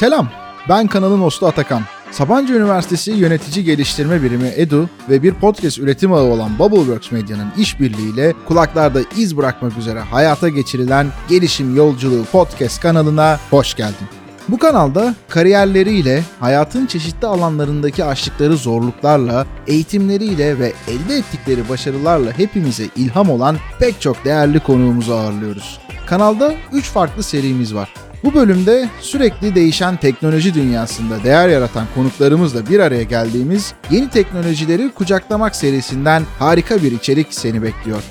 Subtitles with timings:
[0.00, 0.28] Selam,
[0.68, 1.82] ben kanalın hostu Atakan.
[2.10, 8.34] Sabancı Üniversitesi Yönetici Geliştirme Birimi EDU ve bir podcast üretim ağı olan Bubbleworks Medya'nın işbirliğiyle
[8.48, 14.08] kulaklarda iz bırakmak üzere hayata geçirilen Gelişim Yolculuğu podcast kanalına hoş geldin.
[14.48, 23.30] Bu kanalda kariyerleriyle, hayatın çeşitli alanlarındaki aştıkları zorluklarla, eğitimleriyle ve elde ettikleri başarılarla hepimize ilham
[23.30, 25.80] olan pek çok değerli konuğumuzu ağırlıyoruz.
[26.06, 27.99] Kanalda 3 farklı serimiz var.
[28.24, 35.56] Bu bölümde sürekli değişen teknoloji dünyasında değer yaratan konuklarımızla bir araya geldiğimiz yeni teknolojileri kucaklamak
[35.56, 38.02] serisinden harika bir içerik seni bekliyor.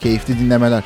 [0.00, 0.84] Keyifli dinlemeler.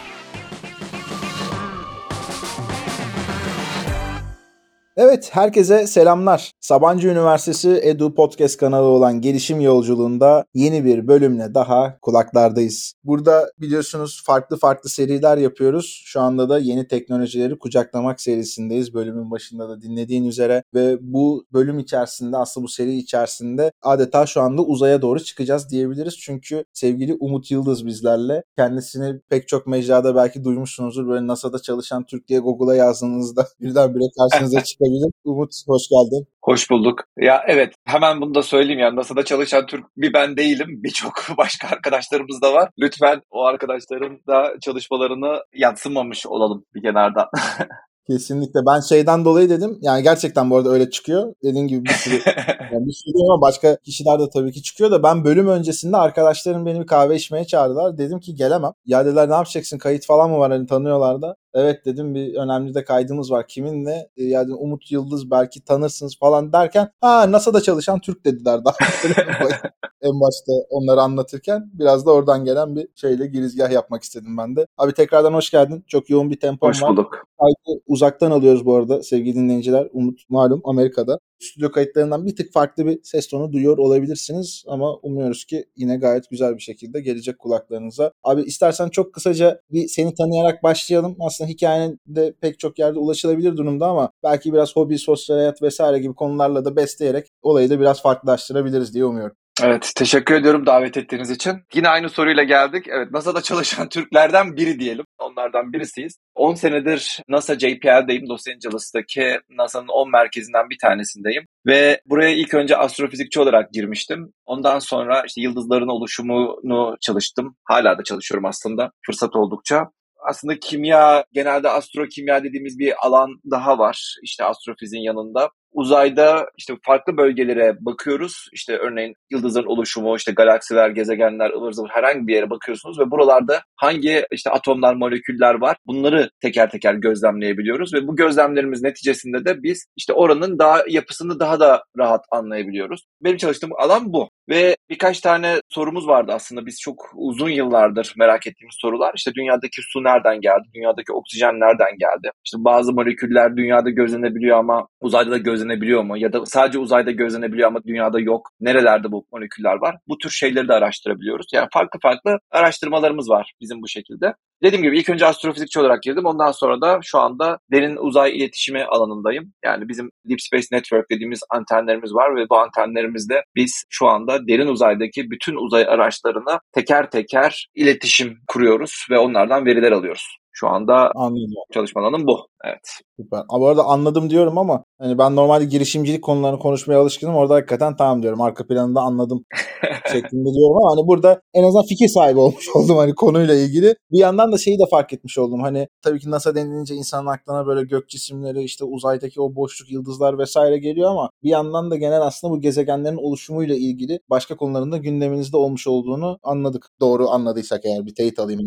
[5.05, 6.53] Evet, herkese selamlar.
[6.61, 12.95] Sabancı Üniversitesi Edu Podcast kanalı olan Gelişim Yolculuğunda yeni bir bölümle daha kulaklardayız.
[13.05, 16.03] Burada biliyorsunuz farklı farklı seriler yapıyoruz.
[16.05, 18.95] Şu anda da yeni teknolojileri kucaklamak serisindeyiz.
[18.95, 24.41] Bölümün başında da dinlediğin üzere ve bu bölüm içerisinde aslında bu seri içerisinde adeta şu
[24.41, 26.19] anda uzaya doğru çıkacağız diyebiliriz.
[26.19, 28.43] Çünkü sevgili Umut Yıldız bizlerle.
[28.57, 31.09] Kendisini pek çok mecrada belki duymuşsunuzdur.
[31.09, 35.13] Böyle NASA'da çalışan Türk diye Google'a yazdığınızda birdenbire karşınıza çıkıyor çıkabilir.
[35.25, 36.27] Umut hoş geldin.
[36.43, 37.05] Hoş bulduk.
[37.19, 40.67] Ya evet hemen bunu da söyleyeyim ya NASA'da çalışan Türk bir ben değilim.
[40.83, 42.71] Birçok başka arkadaşlarımız da var.
[42.79, 47.27] Lütfen o arkadaşların da çalışmalarını yatsımamış olalım bir kenardan.
[48.11, 48.61] Kesinlikle.
[48.67, 49.79] Ben şeyden dolayı dedim.
[49.83, 51.35] Yani gerçekten bu arada öyle çıkıyor.
[51.43, 52.15] Dediğim gibi bir sürü,
[52.73, 56.67] yani bir sürü ama başka kişiler de tabii ki çıkıyor da ben bölüm öncesinde arkadaşlarım
[56.67, 57.99] beni bir kahve içmeye çağırdılar.
[57.99, 58.73] Dedim ki gelemem.
[58.85, 59.79] Ya dediler ne yapacaksın?
[59.79, 60.53] Kayıt falan mı var?
[60.53, 61.37] Hani tanıyorlar da.
[61.55, 63.49] Evet dedim bir önemli de kaydımız var.
[63.49, 64.09] Kiminle?
[64.17, 68.75] E, yani Umut Yıldız belki tanırsınız falan derken ha NASA'da çalışan Türk dediler daha.
[70.03, 74.67] en başta onları anlatırken biraz da oradan gelen bir şeyle girizgah yapmak istedim ben de.
[74.79, 75.85] Abi tekrardan hoş geldin.
[75.87, 76.75] Çok yoğun bir tempom var.
[76.75, 77.27] Hoş bulduk.
[77.41, 79.89] Kaydı uzaktan alıyoruz bu arada sevgili dinleyiciler.
[79.93, 81.19] Umut malum Amerika'da.
[81.43, 86.31] Stüdyo kayıtlarından bir tık farklı bir ses tonu duyuyor olabilirsiniz ama umuyoruz ki yine gayet
[86.31, 88.13] güzel bir şekilde gelecek kulaklarınıza.
[88.23, 91.17] Abi istersen çok kısaca bir seni tanıyarak başlayalım.
[91.21, 95.99] Aslında hikayenin de pek çok yerde ulaşılabilir durumda ama belki biraz hobi, sosyal hayat vesaire
[95.99, 99.37] gibi konularla da besleyerek olayı da biraz farklılaştırabiliriz diye umuyorum.
[99.61, 101.53] Evet, teşekkür ediyorum davet ettiğiniz için.
[101.75, 102.87] Yine aynı soruyla geldik.
[102.89, 105.05] Evet, NASA'da çalışan Türklerden biri diyelim.
[105.19, 106.19] Onlardan birisiyiz.
[106.35, 108.29] 10 senedir NASA JPL'deyim.
[108.29, 111.45] Los Angeles'taki NASA'nın 10 merkezinden bir tanesindeyim.
[111.67, 114.33] Ve buraya ilk önce astrofizikçi olarak girmiştim.
[114.45, 117.57] Ondan sonra işte yıldızların oluşumunu çalıştım.
[117.65, 119.89] Hala da çalışıyorum aslında fırsat oldukça
[120.29, 124.17] aslında kimya, genelde astrokimya dediğimiz bir alan daha var.
[124.23, 128.49] İşte astrofiziğin yanında uzayda işte farklı bölgelere bakıyoruz.
[128.53, 133.63] İşte örneğin yıldızların oluşumu, işte galaksiler, gezegenler, ıvır zıvır herhangi bir yere bakıyorsunuz ve buralarda
[133.77, 139.87] hangi işte atomlar, moleküller var bunları teker teker gözlemleyebiliyoruz ve bu gözlemlerimiz neticesinde de biz
[139.97, 143.05] işte oranın daha yapısını daha da rahat anlayabiliyoruz.
[143.25, 144.29] Benim çalıştığım alan bu.
[144.49, 146.67] Ve birkaç tane sorumuz vardı aslında.
[146.67, 149.13] Biz çok uzun yıllardır merak ettiğimiz sorular.
[149.17, 150.69] İşte dünyadaki su nereden geldi?
[150.75, 152.31] Dünyadaki oksijen nereden geldi?
[152.45, 156.19] İşte bazı moleküller dünyada gözlenebiliyor ama uzayda da gözlenebiliyor mu?
[156.19, 158.49] Ya da sadece uzayda gözlenebiliyor ama dünyada yok.
[158.61, 159.97] Nerelerde bu moleküller var?
[160.09, 161.47] Bu tür şeyleri de araştırabiliyoruz.
[161.53, 164.35] Yani farklı farklı araştırmalarımız var bizim bu şekilde.
[164.63, 166.27] Dediğim gibi ilk önce astrofizikçi olarak girdim.
[166.27, 169.53] Ondan sonra da şu anda derin uzay iletişimi alanındayım.
[169.65, 174.69] Yani bizim Deep Space Network dediğimiz antenlerimiz var ve bu antenlerimizde biz şu anda derin
[174.69, 180.42] uzaydaki bütün uzay araçlarına teker teker iletişim kuruyoruz ve onlardan veriler alıyoruz.
[180.53, 181.55] Şu anda Anladım.
[181.73, 182.47] çalışma alanım bu.
[182.65, 182.89] Evet.
[183.21, 183.43] Süper.
[183.59, 187.35] Bu arada anladım diyorum ama hani ben normalde girişimcilik konularını konuşmaya alışkınım.
[187.35, 188.41] Orada hakikaten tamam diyorum.
[188.41, 189.45] Arka planında anladım
[190.13, 193.95] şeklinde diyorum ama hani burada en azından fikir sahibi olmuş oldum hani konuyla ilgili.
[194.11, 195.61] Bir yandan da şeyi de fark etmiş oldum.
[195.63, 200.39] Hani tabii ki NASA denilince insanın aklına böyle gök cisimleri işte uzaydaki o boşluk yıldızlar
[200.39, 204.97] vesaire geliyor ama bir yandan da genel aslında bu gezegenlerin oluşumuyla ilgili başka konuların da
[204.97, 206.87] gündeminizde olmuş olduğunu anladık.
[207.01, 208.61] Doğru anladıysak eğer bir teyit alayım.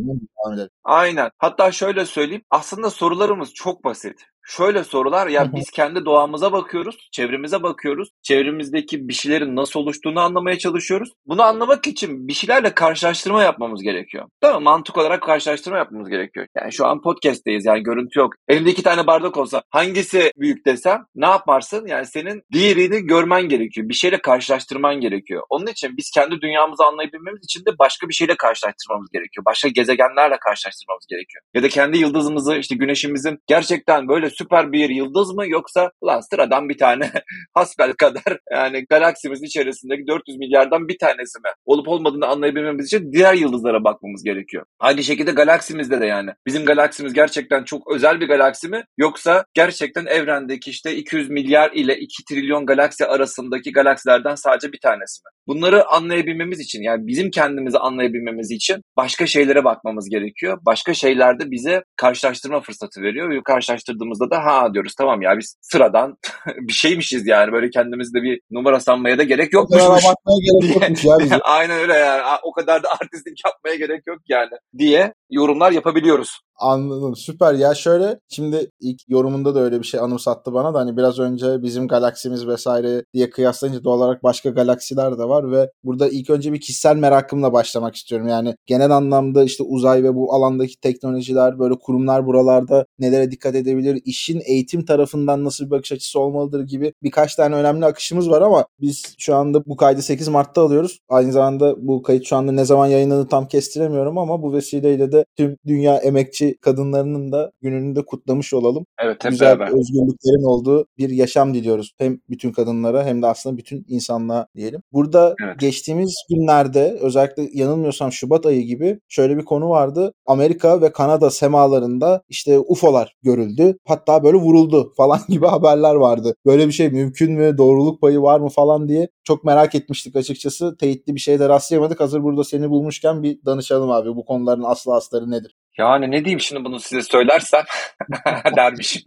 [0.84, 1.30] Aynen.
[1.38, 2.44] Hatta şöyle söyleyeyim.
[2.50, 4.26] Aslında sorularımız çok basit.
[4.48, 8.10] Şöyle sorular ya biz kendi doğamıza bakıyoruz, çevremize bakıyoruz.
[8.24, 11.10] Çevremizdeki bir şeylerin nasıl oluştuğunu anlamaya çalışıyoruz.
[11.26, 14.26] Bunu anlamak için bir şeylerle karşılaştırma yapmamız gerekiyor.
[14.44, 14.50] Mi?
[14.62, 16.48] Mantık olarak karşılaştırma yapmamız gerekiyor.
[16.58, 18.34] Yani şu an podcast'teyiz yani görüntü yok.
[18.48, 21.88] Elimde iki tane bardak olsa hangisi büyük desem ne yaparsın?
[21.88, 23.90] Yani senin diğerini görmen gerekiyor.
[23.90, 25.44] Bir şeyle karşılaştırman gerekiyor.
[25.50, 29.46] Onun için biz kendi dünyamızı anlayabilmemiz için de başka bir şeyle karşılaştırmamız gerekiyor.
[29.46, 31.44] Başka gezegenlerle karşılaştırmamız gerekiyor.
[31.54, 36.70] Ya da kendi yıldızımızı işte güneşimizin gerçekten böyle süper bir yıldız mı yoksa lan sıradan
[36.70, 37.12] bir tane
[37.54, 41.50] hasbel kadar yani galaksimizin içerisindeki 400 milyardan bir tanesi mi?
[41.66, 44.66] Olup olmadığını anlayabilmemiz için diğer yıldızlara bakmamız gerekiyor.
[44.80, 46.30] Aynı şekilde galaksimizde de yani.
[46.46, 48.84] Bizim galaksimiz gerçekten çok özel bir galaksi mi?
[48.98, 55.22] Yoksa gerçekten evrendeki işte 200 milyar ile 2 trilyon galaksi arasındaki galaksilerden sadece bir tanesi
[55.22, 55.30] mi?
[55.48, 60.60] Bunları anlayabilmemiz için yani bizim kendimizi anlayabilmemiz için başka şeylere bakmamız gerekiyor.
[60.66, 66.18] Başka şeylerde bize karşılaştırma fırsatı veriyor ve karşılaştırdığımızda da ha diyoruz tamam ya biz sıradan
[66.58, 69.82] bir şeymişiz yani böyle kendimizde bir numara sanmaya da gerek yokmuş.
[69.82, 71.36] gerek yokmuş ya bize.
[71.44, 76.40] Aynen öyle yani o kadar da artistlik yapmaya gerek yok yani diye yorumlar yapabiliyoruz.
[76.60, 80.98] Anladım süper ya şöyle şimdi ilk yorumunda da öyle bir şey anımsattı bana da hani
[80.98, 86.08] biraz önce bizim galaksimiz vesaire diye kıyaslayınca doğal olarak başka galaksiler de var ve burada
[86.10, 88.28] ilk önce bir kişisel merakımla başlamak istiyorum.
[88.28, 94.02] Yani genel anlamda işte uzay ve bu alandaki teknolojiler böyle kurumlar buralarda nelere dikkat edebilir,
[94.06, 98.66] işin eğitim tarafından nasıl bir bakış açısı olmalıdır gibi birkaç tane önemli akışımız var ama
[98.82, 101.00] biz şu anda bu kaydı 8 Mart'ta alıyoruz.
[101.10, 105.26] Aynı zamanda bu kayıt şu anda ne zaman yayınlanır tam kestiremiyorum ama bu vesileyle de
[105.38, 108.86] tüm dünya emekçi kadınlarının da gününü de kutlamış olalım.
[109.04, 109.68] Evet hep Güzel beraber.
[109.80, 111.92] özgürlüklerin olduğu bir yaşam diliyoruz.
[111.98, 114.82] Hem bütün kadınlara hem de aslında bütün insanlığa diyelim.
[114.94, 115.60] Burada Evet.
[115.60, 118.75] geçtiğimiz günlerde özellikle yanılmıyorsam Şubat ayı gibi
[119.08, 120.14] şöyle bir konu vardı.
[120.26, 123.78] Amerika ve Kanada semalarında işte UFO'lar görüldü.
[123.88, 126.36] Hatta böyle vuruldu falan gibi haberler vardı.
[126.46, 127.58] Böyle bir şey mümkün mü?
[127.58, 130.78] Doğruluk payı var mı falan diye çok merak etmiştik açıkçası.
[130.78, 132.00] Teyitli bir şey de rastlayamadık.
[132.00, 134.16] Hazır burada seni bulmuşken bir danışalım abi.
[134.16, 135.56] Bu konuların aslı asları nedir?
[135.80, 137.64] Yani ne diyeyim şimdi bunu size söylersem
[138.56, 139.02] dermişim.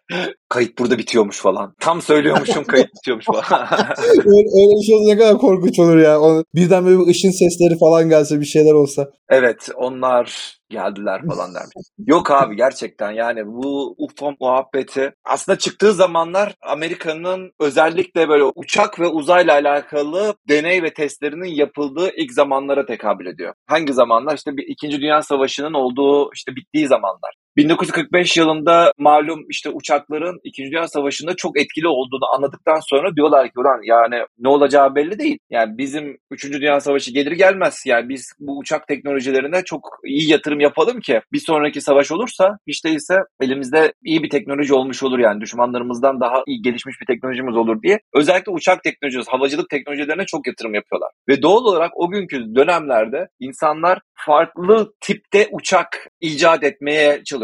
[0.48, 1.74] kayıt burada bitiyormuş falan.
[1.80, 3.44] Tam söylüyormuşum kayıt bitiyormuş falan.
[4.08, 6.20] öyle, öyle bir şey olsa ne kadar korkunç olur ya.
[6.20, 9.10] O, birden böyle bir ışın sesleri falan gelse bir şeyler olsa.
[9.28, 11.88] evet onlar geldiler falan dermiş.
[11.98, 19.06] Yok abi gerçekten yani bu UFO muhabbeti aslında çıktığı zamanlar Amerika'nın özellikle böyle uçak ve
[19.06, 23.54] uzayla alakalı deney ve testlerinin yapıldığı ilk zamanlara tekabül ediyor.
[23.66, 24.36] Hangi zamanlar?
[24.36, 27.34] İşte bir İkinci Dünya Savaşı'nın olduğu işte bittiği zamanlar.
[27.56, 30.62] 1945 yılında malum işte uçakların 2.
[30.62, 35.38] Dünya Savaşı'nda çok etkili olduğunu anladıktan sonra diyorlar ki ulan yani ne olacağı belli değil.
[35.50, 36.52] Yani bizim 3.
[36.52, 41.38] Dünya Savaşı gelir gelmez yani biz bu uçak teknolojilerine çok iyi yatırım yapalım ki bir
[41.38, 46.62] sonraki savaş olursa hiç değilse elimizde iyi bir teknoloji olmuş olur yani düşmanlarımızdan daha iyi
[46.62, 48.00] gelişmiş bir teknolojimiz olur diye.
[48.14, 51.10] Özellikle uçak teknolojisi, havacılık teknolojilerine çok yatırım yapıyorlar.
[51.28, 57.43] Ve doğal olarak o günkü dönemlerde insanlar farklı tipte uçak icat etmeye çalışıyorlar.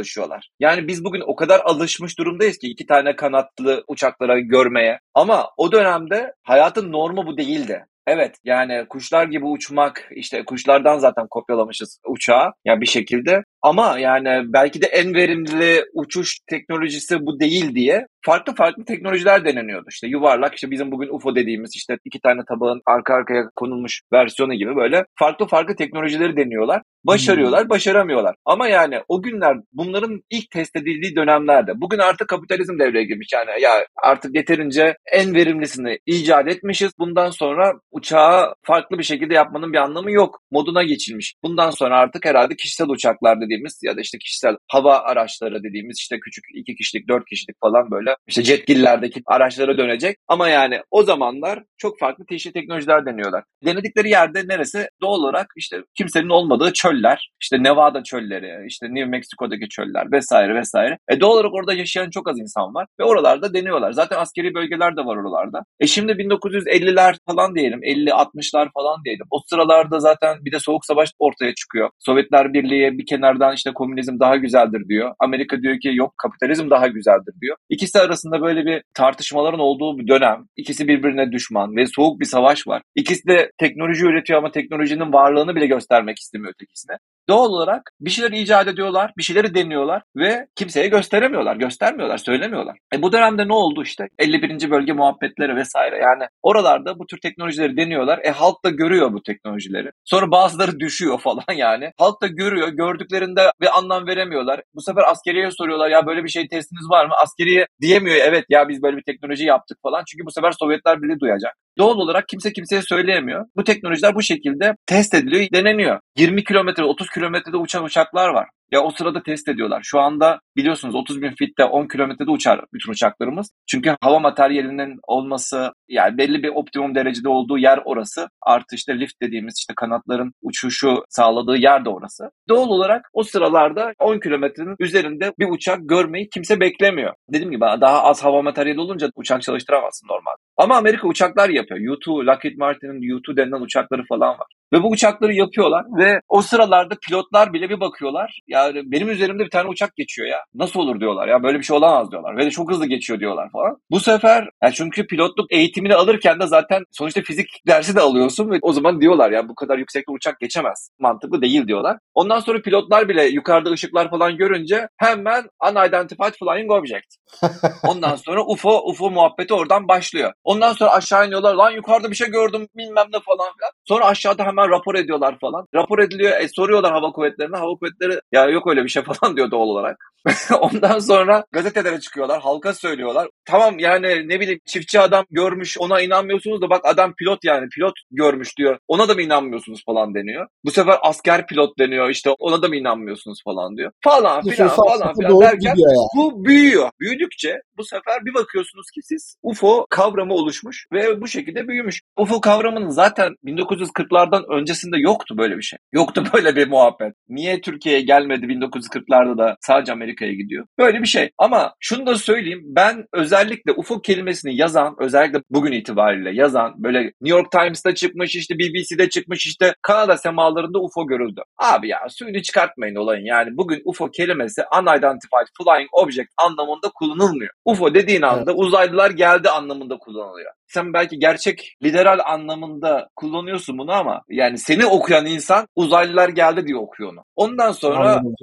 [0.61, 4.99] Yani biz bugün o kadar alışmış durumdayız ki iki tane kanatlı uçaklara görmeye.
[5.14, 7.87] Ama o dönemde hayatın normu bu değildi.
[8.06, 14.52] Evet yani kuşlar gibi uçmak işte kuşlardan zaten kopyalamışız uçağı yani bir şekilde ama yani
[14.52, 19.86] belki de en verimli uçuş teknolojisi bu değil diye farklı farklı teknolojiler deneniyordu.
[19.90, 24.54] İşte yuvarlak işte bizim bugün UFO dediğimiz işte iki tane tabağın arka arkaya konulmuş versiyonu
[24.54, 26.82] gibi böyle farklı farklı teknolojileri deniyorlar.
[27.04, 28.34] Başarıyorlar, başaramıyorlar.
[28.44, 31.72] Ama yani o günler bunların ilk test edildiği dönemlerde.
[31.80, 33.28] Bugün artık kapitalizm devreye girmiş.
[33.32, 36.92] Yani ya artık yeterince en verimlisini icat etmişiz.
[36.98, 40.40] Bundan sonra uçağı farklı bir şekilde yapmanın bir anlamı yok.
[40.50, 41.34] Moduna geçilmiş.
[41.44, 46.20] Bundan sonra artık herhalde kişisel uçaklar dediğimiz ya da işte kişisel hava araçları dediğimiz işte
[46.20, 50.17] küçük iki kişilik, dört kişilik falan böyle işte jetgillerdeki araçlara dönecek.
[50.29, 53.44] Ama yani o zamanlar çok farklı çeşitli teknolojiler deniyorlar.
[53.64, 54.88] Denedikleri yerde neresi?
[55.02, 60.99] Doğal olarak işte kimsenin olmadığı çöller, işte Nevada çölleri, işte New Mexico'daki çöller vesaire vesaire.
[61.08, 63.93] E doğal olarak orada yaşayan çok az insan var ve oralarda deniyorlar.
[63.93, 65.65] Zaten askeri bölgeler de var oralarda.
[65.81, 69.27] E şimdi 1950'ler falan diyelim, 50-60'lar falan diyelim.
[69.31, 71.91] O sıralarda zaten bir de soğuk savaş ortaya çıkıyor.
[71.98, 73.06] Sovyetler Birliği bir
[73.41, 75.15] kenardan işte komünizm daha güzeldir diyor.
[75.19, 77.56] Amerika diyor ki yok kapitalizm daha güzeldir diyor.
[77.69, 80.44] İkisi arasında böyle bir tartışmaların olduğu bir dönem.
[80.56, 82.82] İkisi birbirine düşman ve soğuk bir savaş var.
[82.94, 86.97] İkisi de teknoloji üretiyor ama teknolojinin varlığını bile göstermek istemiyor ötekisine.
[87.31, 92.79] Doğal olarak bir şeyler icat ediyorlar, bir şeyleri deniyorlar ve kimseye gösteremiyorlar, göstermiyorlar, söylemiyorlar.
[92.94, 94.08] E bu dönemde ne oldu işte?
[94.19, 94.70] 51.
[94.70, 98.20] bölge muhabbetleri vesaire yani oralarda bu tür teknolojileri deniyorlar.
[98.25, 99.91] E halk da görüyor bu teknolojileri.
[100.05, 101.93] Sonra bazıları düşüyor falan yani.
[101.99, 104.63] Halk da görüyor, gördüklerinde bir anlam veremiyorlar.
[104.75, 107.13] Bu sefer askeriye soruyorlar ya böyle bir şey testiniz var mı?
[107.22, 110.03] Askeriye diyemiyor evet ya biz böyle bir teknoloji yaptık falan.
[110.10, 111.55] Çünkü bu sefer Sovyetler Birliği duyacak.
[111.79, 113.46] Doğal olarak kimse kimseye söyleyemiyor.
[113.56, 116.00] Bu teknolojiler bu şekilde test ediliyor, deneniyor.
[116.19, 118.48] 20 kilometre, 30 kilometrede uçan uçaklar var.
[118.72, 119.81] Ya o sırada test ediyorlar.
[119.84, 123.50] Şu anda biliyorsunuz 30 bin fitte 10 kilometrede uçar bütün uçaklarımız.
[123.70, 128.29] Çünkü hava materyalinin olması yani belli bir optimum derecede olduğu yer orası.
[128.43, 132.31] Artı işte lift dediğimiz işte kanatların uçuşu sağladığı yer de orası.
[132.48, 137.15] Doğal olarak o sıralarda 10 kilometrenin üzerinde bir uçak görmeyi kimse beklemiyor.
[137.32, 140.32] Dediğim gibi daha az hava materyali olunca uçak çalıştıramazsın normal.
[140.56, 141.81] Ama Amerika uçaklar yapıyor.
[141.81, 144.46] U-2, Lockheed Martin'in U-2 denilen uçakları falan var.
[144.72, 148.41] Ve bu uçakları yapıyorlar ve o sıralarda pilotlar bile bir bakıyorlar.
[148.48, 150.39] Yani benim üzerimde bir tane uçak geçiyor ya.
[150.55, 152.36] Nasıl olur diyorlar ya böyle bir şey olamaz diyorlar.
[152.36, 153.77] Ve de çok hızlı geçiyor diyorlar falan.
[153.91, 158.58] Bu sefer yani çünkü pilotluk eğitimini alırken de zaten sonuçta fizik dersi de alıyorsun ve
[158.62, 160.91] o zaman diyorlar ya bu kadar yüksekte uçak geçemez.
[160.98, 161.98] Mantıklı değil diyorlar.
[162.15, 167.17] Ondan sonra pilotlar bile yukarıda ışıklar falan görünce hemen unidentified flying object.
[167.89, 170.32] Ondan sonra UFO UFO muhabbeti oradan başlıyor.
[170.44, 171.55] Ondan sonra aşağı iniyorlar.
[171.55, 173.70] Lan yukarıda bir şey gördüm bilmem ne falan filan.
[173.84, 175.67] Sonra aşağıda hemen rapor ediyorlar falan.
[175.74, 176.40] Rapor ediliyor.
[176.40, 177.56] E, soruyorlar hava kuvvetlerine.
[177.56, 180.10] Hava kuvvetleri ya yok öyle bir şey falan diyor doğal olarak.
[180.60, 182.40] Ondan sonra gazetelere çıkıyorlar.
[182.40, 183.29] Halka söylüyorlar.
[183.44, 187.93] Tamam yani ne bileyim çiftçi adam görmüş ona inanmıyorsunuz da bak adam pilot yani pilot
[188.10, 188.79] görmüş diyor.
[188.88, 190.46] Ona da mı inanmıyorsunuz falan deniyor.
[190.64, 193.93] Bu sefer asker pilot deniyor işte ona da mı inanmıyorsunuz falan diyor.
[194.05, 195.76] Falan filan falan filan derken
[196.17, 196.90] bu büyüyor.
[197.00, 202.00] Büyüdükçe bu sefer bir bakıyorsunuz ki siz UFO kavramı oluşmuş ve bu şekilde büyümüş.
[202.17, 205.78] UFO kavramının zaten 1940'lardan öncesinde yoktu böyle bir şey.
[205.92, 207.14] Yoktu böyle bir muhabbet.
[207.28, 210.66] Niye Türkiye'ye gelmedi 1940'larda da sadece Amerika'ya gidiyor?
[210.78, 211.30] Böyle bir şey.
[211.38, 212.62] Ama şunu da söyleyeyim.
[212.64, 218.54] Ben özellikle UFO kelimesini yazan, özellikle bugün itibariyle yazan böyle New York Times'ta çıkmış işte
[218.58, 221.40] BBC'de çıkmış işte Kanada semalarında UFO görüldü.
[221.58, 223.24] Abi ya suyunu çıkartmayın olayın.
[223.24, 227.50] Yani bugün UFO kelimesi unidentified flying object anlamında kullanılmıyor.
[227.64, 230.52] UFO dediğin anda uzaylılar geldi anlamında kullanılıyor.
[230.70, 236.77] Sen belki gerçek literal anlamında kullanıyorsun bunu ama yani seni okuyan insan uzaylılar geldi diye
[236.77, 237.20] okuyor onu.
[237.36, 238.34] Ondan sonra Anladım,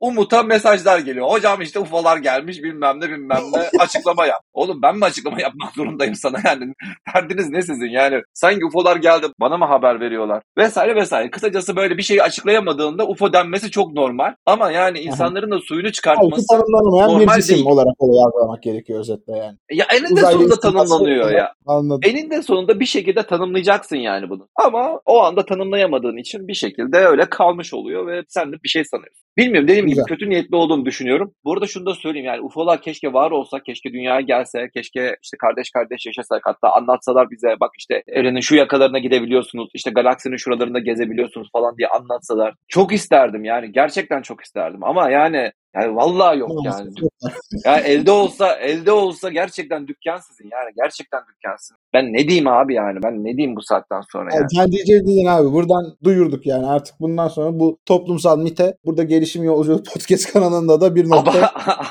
[0.00, 1.30] Umut'a mesajlar geliyor.
[1.30, 4.40] Hocam işte UFO'lar gelmiş bilmem ne bilmem ne açıklama yap.
[4.52, 6.72] Oğlum ben mi açıklama yapmak zorundayım sana yani?
[7.14, 8.22] Derdiniz ne sizin yani?
[8.34, 10.42] Sanki UFO'lar geldi bana mı haber veriyorlar?
[10.58, 11.30] Vesaire vesaire.
[11.30, 14.34] Kısacası böyle bir şeyi açıklayamadığında UFO denmesi çok normal.
[14.46, 17.66] Ama yani insanların da suyunu çıkartması normal bir cisim değil.
[17.66, 19.56] olarak yargılamak gerekiyor özetle yani.
[19.70, 21.54] Ya eninde sonunda tanımlanıyor ya.
[21.70, 22.10] Anladım.
[22.10, 24.48] Eninde sonunda bir şekilde tanımlayacaksın yani bunu.
[24.56, 28.84] Ama o anda tanımlayamadığın için bir şekilde öyle kalmış oluyor ve sen de bir şey
[28.84, 29.20] sanıyorsun.
[29.36, 30.04] Bilmiyorum dediğim Güzel.
[30.04, 31.32] gibi kötü niyetli olduğunu düşünüyorum.
[31.44, 35.70] Burada şunu da söyleyeyim yani UFO'lar keşke var olsa, keşke dünyaya gelse, keşke işte kardeş
[35.70, 41.48] kardeş yaşasak hatta anlatsalar bize bak işte evrenin şu yakalarına gidebiliyorsunuz, işte galaksinin şuralarında gezebiliyorsunuz
[41.52, 42.54] falan diye anlatsalar.
[42.68, 46.90] Çok isterdim yani gerçekten çok isterdim ama yani yani vallahi yok yani.
[47.64, 51.76] yani elde olsa elde olsa gerçekten dükkan sizin yani gerçekten dükkan sizin.
[51.94, 54.46] Ben ne diyeyim abi yani ben ne diyeyim bu saatten sonra yani.
[54.56, 59.82] sen diyeceğin abi buradan duyurduk yani artık bundan sonra bu toplumsal mite burada gelişim yolculuğu
[59.94, 61.52] podcast kanalında da bir nokta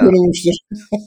[0.00, 0.54] konulmuştur.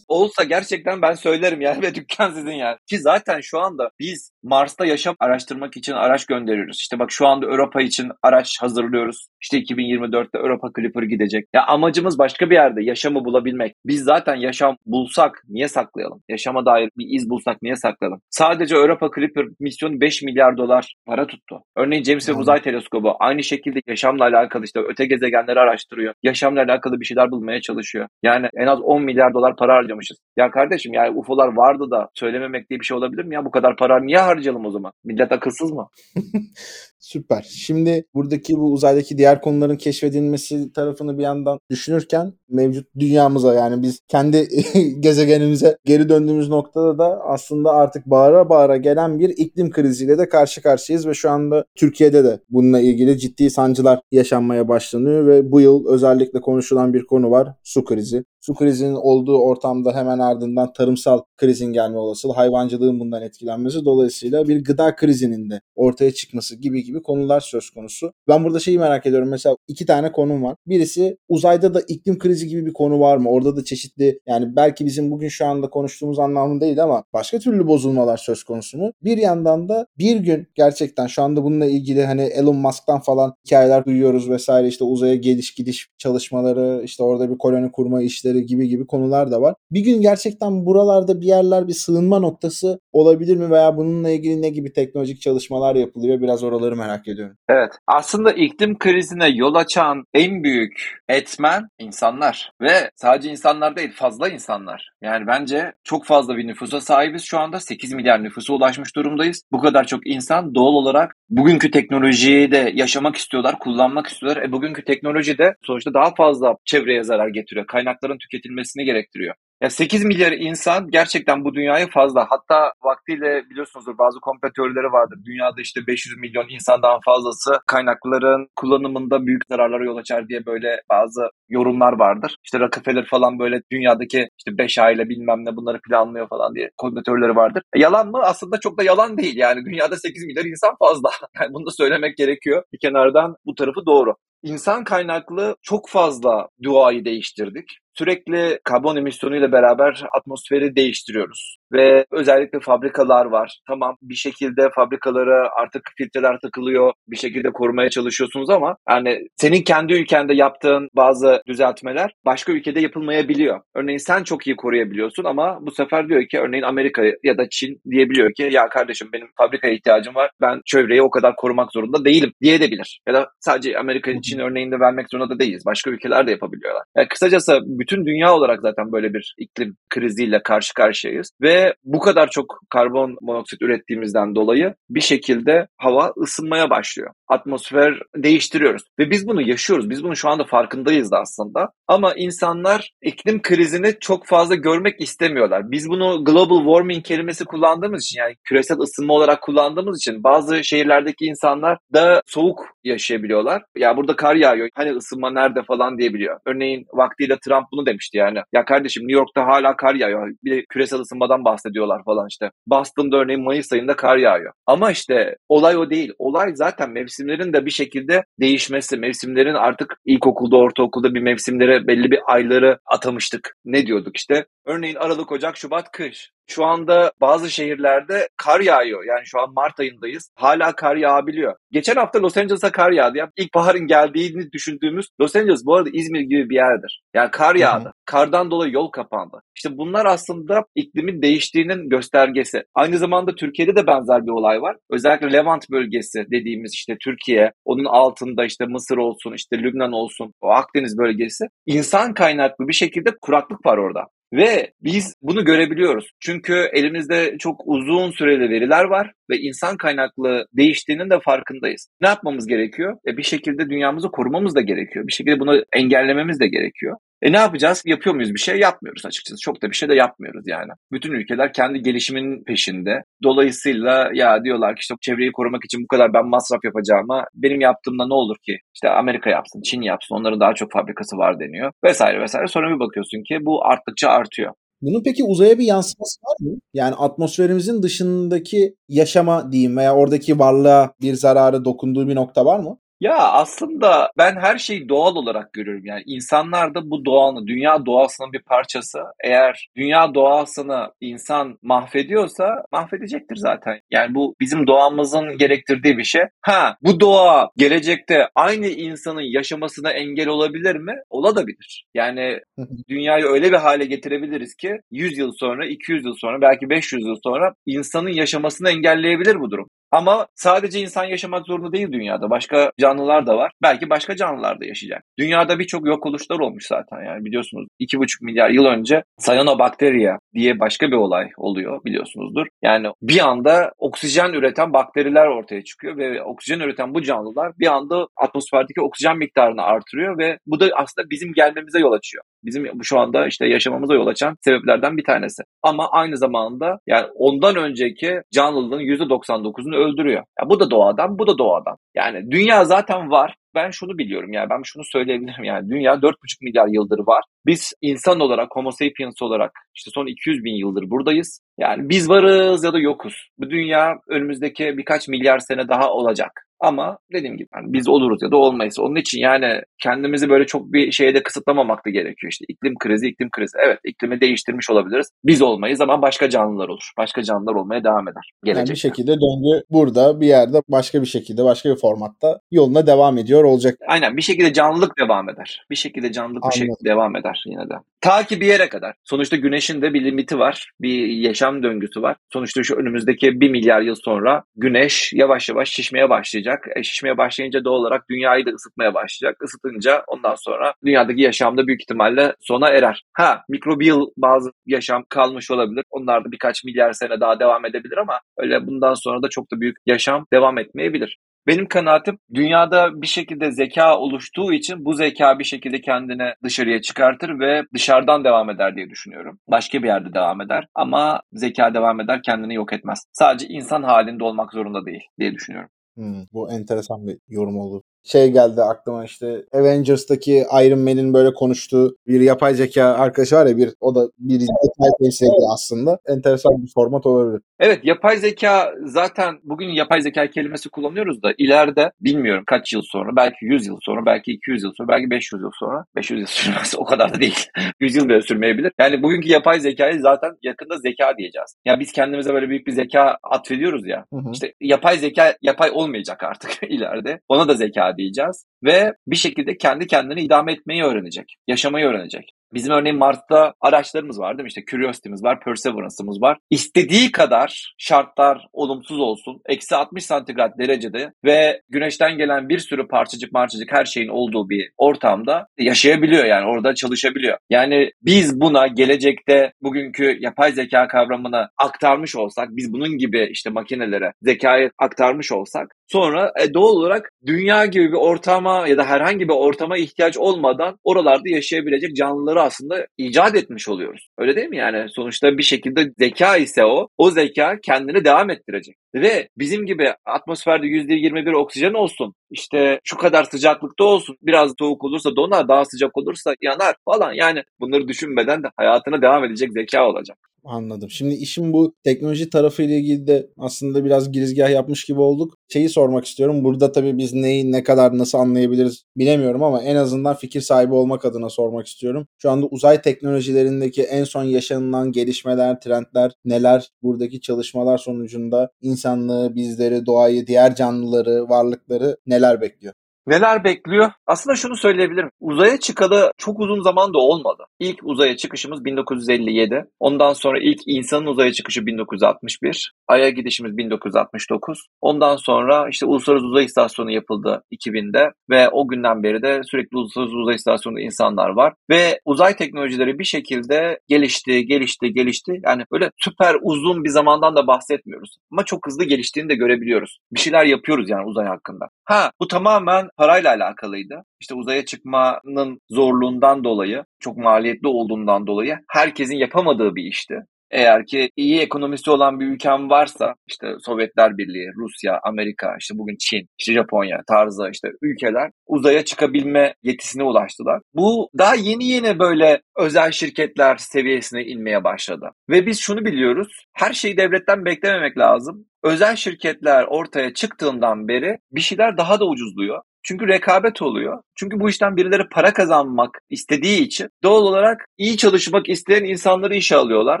[0.08, 2.76] olsa gerçekten ben söylerim yani ve dükkan sizin yani.
[2.86, 6.76] Ki zaten şu anda biz Mars'ta yaşam araştırmak için araç gönderiyoruz.
[6.76, 9.26] İşte bak şu anda Europa için araç hazırlıyoruz.
[9.40, 11.48] İşte 2024'te Europa Clipper gidecek.
[11.54, 13.74] Ya amacımız başka bir yerde yaşamı bulabilmek.
[13.86, 16.22] Biz zaten yaşam bulsak niye saklayalım?
[16.28, 18.20] Yaşama dair bir iz bulsak niye saklayalım?
[18.30, 21.62] Sadece Europa Clipper misyonu 5 milyar dolar para tuttu.
[21.76, 26.14] Örneğin James Webb Uzay Teleskobu aynı şekilde yaşamla alakalı işte öte gezegenleri araştırıyor.
[26.22, 28.08] Yaşamla alakalı bir şeyler bulmaya çalışıyor.
[28.22, 30.18] Yani en az 10 milyar dolar para harcamışız.
[30.36, 33.44] Ya kardeşim yani UFO'lar vardı da söylememek diye bir şey olabilir mi ya?
[33.44, 34.92] Bu kadar para niye harcayalım o zaman?
[35.04, 35.88] Millet akılsız mı?
[37.00, 37.46] Süper.
[37.50, 44.00] Şimdi buradaki bu uzaydaki diğer konuların keşfedilmesi tarafını bir yandan düşünürken mevcut dünyamıza yani biz
[44.08, 44.48] kendi
[45.00, 50.62] gezegenimize geri döndüğümüz noktada da aslında artık bağıra bağıra gelen bir iklim kriziyle de karşı
[50.62, 55.88] karşıyayız ve şu anda Türkiye'de de bununla ilgili ciddi sancılar yaşanmaya başlanıyor ve bu yıl
[55.88, 58.24] özellikle konuşulan bir konu var su krizi.
[58.40, 64.64] Su krizinin olduğu ortamda hemen ardından tarımsal krizin gelme olasılığı, hayvancılığın bundan etkilenmesi dolayısıyla bir
[64.64, 68.12] gıda krizinin de ortaya çıkması gibi gibi konular söz konusu.
[68.28, 69.28] Ben burada şeyi merak ediyorum.
[69.28, 70.56] Mesela iki tane konum var.
[70.66, 73.30] Birisi uzayda da iklim krizi gibi bir konu var mı?
[73.30, 77.66] Orada da çeşitli yani belki bizim bugün şu anda konuştuğumuz anlamında değil ama başka türlü
[77.66, 78.92] bozulmalar söz konusu mu?
[79.02, 83.84] Bir yandan da bir gün gerçekten şu anda bununla ilgili hani Elon Musk'tan falan hikayeler
[83.84, 88.86] duyuyoruz vesaire işte uzaya geliş gidiş çalışmaları işte orada bir koloni kurma işleri gibi gibi
[88.86, 89.54] konular da var.
[89.70, 94.48] Bir gün gerçekten buralarda bir yerler bir sığınma noktası olabilir mi veya bununla ilgili ne
[94.48, 96.20] gibi teknolojik çalışmalar yapılıyor?
[96.20, 97.36] Biraz oraları merak ediyorum.
[97.48, 97.72] Evet.
[97.86, 104.90] Aslında iklim krizine yol açan en büyük etmen insanlar ve sadece insanlar değil fazla insanlar.
[105.02, 107.60] Yani bence çok fazla bir nüfusa sahibiz şu anda.
[107.60, 109.42] 8 milyar nüfusa ulaşmış durumdayız.
[109.52, 114.42] Bu kadar çok insan doğal olarak bugünkü teknolojiyi de yaşamak istiyorlar, kullanmak istiyorlar.
[114.42, 117.66] E bugünkü teknoloji de sonuçta daha fazla çevreye zarar getiriyor.
[117.66, 119.34] Kaynakların tüketilmesini gerektiriyor.
[119.62, 122.26] Ya 8 milyar insan gerçekten bu dünyaya fazla.
[122.30, 125.18] Hatta vaktiyle biliyorsunuzdur bazı komplo teorileri vardır.
[125.24, 131.20] Dünyada işte 500 milyon insandan fazlası kaynakların kullanımında büyük zararlara yol açar diye böyle bazı
[131.48, 132.36] yorumlar vardır.
[132.44, 137.02] İşte Rockefeller falan böyle dünyadaki işte 5 aile bilmem ne bunları planlıyor falan diye komplo
[137.02, 137.62] teorileri vardır.
[137.76, 138.20] E yalan mı?
[138.22, 139.36] Aslında çok da yalan değil.
[139.36, 141.10] Yani dünyada 8 milyar insan fazla.
[141.40, 142.62] Yani bunu da söylemek gerekiyor.
[142.72, 144.14] Bir kenardan bu tarafı doğru.
[144.42, 147.64] İnsan kaynaklı çok fazla duayı değiştirdik.
[148.00, 151.56] Sürekli karbon emisyonuyla beraber atmosferi değiştiriyoruz.
[151.72, 153.60] Ve özellikle fabrikalar var.
[153.68, 156.92] Tamam bir şekilde fabrikalara artık filtreler takılıyor.
[157.08, 163.60] Bir şekilde korumaya çalışıyorsunuz ama yani senin kendi ülkende yaptığın bazı düzeltmeler başka ülkede yapılmayabiliyor.
[163.74, 167.80] Örneğin sen çok iyi koruyabiliyorsun ama bu sefer diyor ki örneğin Amerika ya da Çin
[167.90, 170.30] diyebiliyor ki ya kardeşim benim fabrikaya ihtiyacım var.
[170.40, 173.00] Ben çevreyi o kadar korumak zorunda değilim diyebilir.
[173.08, 175.62] Ya da sadece Amerika Çin örneğinde vermek zorunda da değiliz.
[175.66, 176.82] Başka ülkeler de yapabiliyorlar.
[176.96, 182.30] Yani kısacası bütün dünya olarak zaten böyle bir iklim kriziyle karşı karşıyayız ve bu kadar
[182.30, 187.10] çok karbon monoksit ürettiğimizden dolayı bir şekilde hava ısınmaya başlıyor.
[187.28, 189.90] Atmosfer değiştiriyoruz ve biz bunu yaşıyoruz.
[189.90, 191.68] Biz bunun şu anda farkındayız da aslında.
[191.88, 195.70] Ama insanlar iklim krizini çok fazla görmek istemiyorlar.
[195.70, 201.24] Biz bunu global warming kelimesi kullandığımız için yani küresel ısınma olarak kullandığımız için bazı şehirlerdeki
[201.24, 203.62] insanlar da soğuk yaşayabiliyorlar.
[203.76, 204.68] Ya burada kar yağıyor.
[204.74, 206.40] Hani ısınma nerede falan diyebiliyor.
[206.46, 208.38] Örneğin vaktiyle Trump bunu demişti yani.
[208.52, 210.34] Ya kardeşim New York'ta hala kar yağıyor.
[210.44, 212.50] Bir de küresel ısınmadan bahsediyorlar falan işte.
[212.66, 214.52] Boston'da örneğin Mayıs ayında kar yağıyor.
[214.66, 216.12] Ama işte olay o değil.
[216.18, 218.96] Olay zaten mevsimlerin de bir şekilde değişmesi.
[218.96, 223.56] Mevsimlerin artık ilkokulda, ortaokulda bir mevsimlere belli bir ayları atamıştık.
[223.64, 224.46] Ne diyorduk işte?
[224.70, 226.30] Örneğin Aralık, Ocak, Şubat, kış.
[226.46, 229.04] Şu anda bazı şehirlerde kar yağıyor.
[229.04, 230.30] Yani şu an Mart ayındayız.
[230.34, 231.56] Hala kar yağabiliyor.
[231.70, 233.18] Geçen hafta Los Angeles'a kar yağdı.
[233.18, 233.30] Ya.
[233.36, 237.02] İlkbaharın geldiğini düşündüğümüz Los Angeles bu arada İzmir gibi bir yerdir.
[237.14, 237.84] Yani kar yağdı.
[237.84, 237.92] Hı-hı.
[238.06, 239.42] Kardan dolayı yol kapandı.
[239.56, 242.62] İşte bunlar aslında iklimin değiştiğinin göstergesi.
[242.74, 244.76] Aynı zamanda Türkiye'de de benzer bir olay var.
[244.90, 250.48] Özellikle Levant bölgesi dediğimiz işte Türkiye, onun altında işte Mısır olsun, işte Lübnan olsun, o
[250.48, 251.44] Akdeniz bölgesi.
[251.66, 254.06] insan kaynaklı bir şekilde kuraklık var orada.
[254.32, 256.10] Ve biz bunu görebiliyoruz.
[256.20, 261.88] Çünkü elimizde çok uzun süreli veriler var ve insan kaynaklı değiştiğinin de farkındayız.
[262.00, 262.96] Ne yapmamız gerekiyor?
[263.06, 265.06] E bir şekilde dünyamızı korumamız da gerekiyor.
[265.06, 266.96] Bir şekilde bunu engellememiz de gerekiyor.
[267.22, 267.82] E ne yapacağız?
[267.86, 268.58] Yapıyor muyuz bir şey?
[268.58, 269.40] Yapmıyoruz açıkçası.
[269.40, 270.70] Çok da bir şey de yapmıyoruz yani.
[270.92, 273.02] Bütün ülkeler kendi gelişimin peşinde.
[273.22, 278.06] Dolayısıyla ya diyorlar ki işte çevreyi korumak için bu kadar ben masraf yapacağıma benim yaptığımda
[278.06, 278.56] ne olur ki?
[278.74, 282.46] İşte Amerika yapsın, Çin yapsın, onların daha çok fabrikası var deniyor vesaire vesaire.
[282.46, 284.52] Sonra bir bakıyorsun ki bu arttıkça artıyor.
[284.82, 286.58] Bunun peki uzaya bir yansıması var mı?
[286.74, 292.78] Yani atmosferimizin dışındaki yaşama diyeyim veya oradaki varlığa bir zararı dokunduğu bir nokta var mı?
[293.00, 295.84] Ya aslında ben her şeyi doğal olarak görüyorum.
[295.86, 298.98] Yani insanlar da bu doğanı, dünya doğasının bir parçası.
[299.24, 303.80] Eğer dünya doğasını insan mahvediyorsa mahvedecektir zaten.
[303.90, 306.22] Yani bu bizim doğamızın gerektirdiği bir şey.
[306.42, 310.94] Ha bu doğa gelecekte aynı insanın yaşamasına engel olabilir mi?
[311.10, 311.84] Olabilir.
[311.94, 312.40] Yani
[312.88, 317.16] dünyayı öyle bir hale getirebiliriz ki 100 yıl sonra, 200 yıl sonra, belki 500 yıl
[317.24, 319.68] sonra insanın yaşamasını engelleyebilir bu durum.
[319.90, 322.30] Ama sadece insan yaşamak zorunda değil dünyada.
[322.30, 323.52] Başka canlılar da var.
[323.62, 325.04] Belki başka canlılar da yaşayacak.
[325.18, 327.02] Dünyada birçok yok oluşlar olmuş zaten.
[327.04, 332.46] Yani biliyorsunuz 2,5 milyar yıl önce Cyanobacteria diye başka bir olay oluyor biliyorsunuzdur.
[332.62, 338.06] Yani bir anda oksijen üreten bakteriler ortaya çıkıyor ve oksijen üreten bu canlılar bir anda
[338.16, 342.24] atmosferdeki oksijen miktarını artırıyor ve bu da aslında bizim gelmemize yol açıyor.
[342.44, 345.42] Bizim şu anda işte yaşamamıza yol açan sebeplerden bir tanesi.
[345.62, 350.24] Ama aynı zamanda yani ondan önceki canlılığın %99'unu öldürüyor.
[350.40, 351.76] Ya bu da doğadan, bu da doğadan.
[351.94, 353.34] Yani dünya zaten var.
[353.54, 357.24] Ben şunu biliyorum yani ben şunu söyleyebilirim yani dünya 4,5 milyar yıldır var.
[357.46, 361.40] Biz insan olarak, homo sapiens olarak işte son 200 bin yıldır buradayız.
[361.58, 363.28] Yani biz varız ya da yokuz.
[363.38, 366.49] Bu dünya önümüzdeki birkaç milyar sene daha olacak.
[366.60, 368.78] Ama dediğim gibi yani biz oluruz ya da olmayız.
[368.78, 372.32] Onun için yani kendimizi böyle çok bir şeyde kısıtlamamak da gerekiyor.
[372.32, 373.58] İşte iklim krizi, iklim krizi.
[373.66, 375.10] Evet iklimi değiştirmiş olabiliriz.
[375.24, 376.90] Biz olmayız ama başka canlılar olur.
[376.98, 378.30] Başka canlılar olmaya devam eder.
[378.44, 378.70] Gelecekte.
[378.70, 383.18] Yani bir şekilde döngü burada bir yerde başka bir şekilde başka bir formatta yoluna devam
[383.18, 383.78] ediyor olacak.
[383.88, 385.66] Aynen bir şekilde canlılık devam eder.
[385.70, 386.60] Bir şekilde canlılık Anladım.
[386.60, 387.74] bir şekilde devam eder yine de.
[388.00, 388.94] Ta ki bir yere kadar.
[389.04, 390.70] Sonuçta güneşin de bir limiti var.
[390.80, 392.16] Bir yaşam döngüsü var.
[392.32, 396.66] Sonuçta şu önümüzdeki bir milyar yıl sonra güneş yavaş yavaş şişmeye başlayacak.
[396.76, 399.36] E, şişmeye başlayınca doğal olarak dünyayı da ısıtmaya başlayacak.
[399.44, 403.02] Isıtınca ondan sonra dünyadaki yaşam da büyük ihtimalle sona erer.
[403.12, 405.84] Ha mikrobiyal bazı yaşam kalmış olabilir.
[405.90, 409.60] Onlar da birkaç milyar sene daha devam edebilir ama öyle bundan sonra da çok da
[409.60, 411.18] büyük yaşam devam etmeyebilir.
[411.50, 417.40] Benim kanaatim dünyada bir şekilde zeka oluştuğu için bu zeka bir şekilde kendini dışarıya çıkartır
[417.40, 419.38] ve dışarıdan devam eder diye düşünüyorum.
[419.48, 423.04] Başka bir yerde devam eder ama zeka devam eder kendini yok etmez.
[423.12, 425.70] Sadece insan halinde olmak zorunda değil diye düşünüyorum.
[425.94, 431.96] Hmm, bu enteresan bir yorum oldu şey geldi aklıma işte Avengers'taki Iron Man'in böyle konuştuğu
[432.06, 435.98] bir yapay zeka arkadaşı var ya bir o da bir detay temsil aslında.
[436.06, 437.42] Enteresan bir format olabilir.
[437.60, 443.16] Evet yapay zeka zaten bugün yapay zeka kelimesi kullanıyoruz da ileride bilmiyorum kaç yıl sonra
[443.16, 446.74] belki 100 yıl sonra belki 200 yıl sonra belki 500 yıl sonra 500 yıl sürmez
[446.78, 447.46] o kadar da değil
[447.80, 448.72] 100 yıl bile sürmeyebilir.
[448.78, 451.56] Yani bugünkü yapay zekayı zaten yakında zeka diyeceğiz.
[451.64, 454.04] Ya biz kendimize böyle büyük bir zeka atfediyoruz ya.
[454.12, 454.30] Hı hı.
[454.32, 457.20] İşte yapay zeka yapay olmayacak artık ileride.
[457.28, 462.34] Ona da zeka diyeceğiz ve bir şekilde kendi kendini idame etmeyi öğrenecek, yaşamayı öğrenecek.
[462.54, 464.48] Bizim örneğin Mars'ta araçlarımız var değil mi?
[464.48, 466.38] İşte Curiosity'miz var, Perseverance'ımız var.
[466.50, 469.40] İstediği kadar şartlar olumsuz olsun.
[469.48, 474.70] Eksi 60 santigrat derecede ve güneşten gelen bir sürü parçacık marçacık her şeyin olduğu bir
[474.76, 477.38] ortamda yaşayabiliyor yani orada çalışabiliyor.
[477.50, 484.12] Yani biz buna gelecekte bugünkü yapay zeka kavramını aktarmış olsak, biz bunun gibi işte makinelere
[484.22, 489.34] zekayı aktarmış olsak sonra e, doğal olarak dünya gibi bir ortama ya da herhangi bir
[489.34, 494.08] ortama ihtiyaç olmadan oralarda yaşayabilecek canlıları aslında icat etmiş oluyoruz.
[494.18, 494.86] Öyle değil mi yani?
[494.90, 498.76] Sonuçta bir şekilde zeka ise o, o zeka kendini devam ettirecek.
[498.94, 505.16] Ve bizim gibi atmosferde %21 oksijen olsun, işte şu kadar sıcaklıkta olsun, biraz soğuk olursa
[505.16, 507.12] donar, daha sıcak olursa yanar falan.
[507.12, 510.18] Yani bunları düşünmeden de hayatına devam edecek zeka olacak.
[510.44, 510.90] Anladım.
[510.90, 515.34] Şimdi işin bu teknoloji tarafıyla ilgili de aslında biraz girizgah yapmış gibi olduk.
[515.48, 516.44] Şeyi sormak istiyorum.
[516.44, 521.04] Burada tabii biz neyi ne kadar nasıl anlayabiliriz bilemiyorum ama en azından fikir sahibi olmak
[521.04, 522.06] adına sormak istiyorum.
[522.18, 526.68] Şu anda uzay teknolojilerindeki en son yaşanılan gelişmeler, trendler neler?
[526.82, 532.74] Buradaki çalışmalar sonucunda insanlığı, bizleri, doğayı, diğer canlıları, varlıkları neler bekliyor?
[533.06, 533.90] Neler bekliyor?
[534.06, 535.10] Aslında şunu söyleyebilirim.
[535.20, 537.44] Uzaya çıkalı çok uzun zaman da olmadı.
[537.58, 539.64] İlk uzaya çıkışımız 1957.
[539.80, 542.72] Ondan sonra ilk insanın uzaya çıkışı 1961.
[542.88, 544.66] Ay'a gidişimiz 1969.
[544.80, 550.16] Ondan sonra işte Uluslararası Uzay İstasyonu yapıldı 2000'de ve o günden beri de sürekli Uluslararası
[550.16, 551.54] Uzay İstasyonu'nda insanlar var.
[551.70, 555.40] Ve uzay teknolojileri bir şekilde gelişti, gelişti, gelişti.
[555.44, 558.16] Yani böyle süper uzun bir zamandan da bahsetmiyoruz.
[558.32, 559.98] Ama çok hızlı geliştiğini de görebiliyoruz.
[560.12, 561.68] Bir şeyler yapıyoruz yani uzay hakkında.
[561.84, 564.04] Ha bu tamamen parayla alakalıydı.
[564.20, 570.14] İşte uzaya çıkmanın zorluğundan dolayı, çok maliyetli olduğundan dolayı herkesin yapamadığı bir işti.
[570.50, 575.96] Eğer ki iyi ekonomisi olan bir ülkem varsa işte Sovyetler Birliği, Rusya, Amerika, işte bugün
[576.00, 580.60] Çin, işte Japonya tarzı işte ülkeler uzaya çıkabilme yetisine ulaştılar.
[580.74, 585.10] Bu daha yeni yeni böyle özel şirketler seviyesine inmeye başladı.
[585.30, 586.46] Ve biz şunu biliyoruz.
[586.52, 588.46] Her şeyi devletten beklememek lazım.
[588.64, 592.62] Özel şirketler ortaya çıktığından beri bir şeyler daha da ucuzluyor.
[592.82, 594.02] Çünkü rekabet oluyor.
[594.18, 599.56] Çünkü bu işten birileri para kazanmak istediği için doğal olarak iyi çalışmak isteyen insanları işe
[599.56, 600.00] alıyorlar.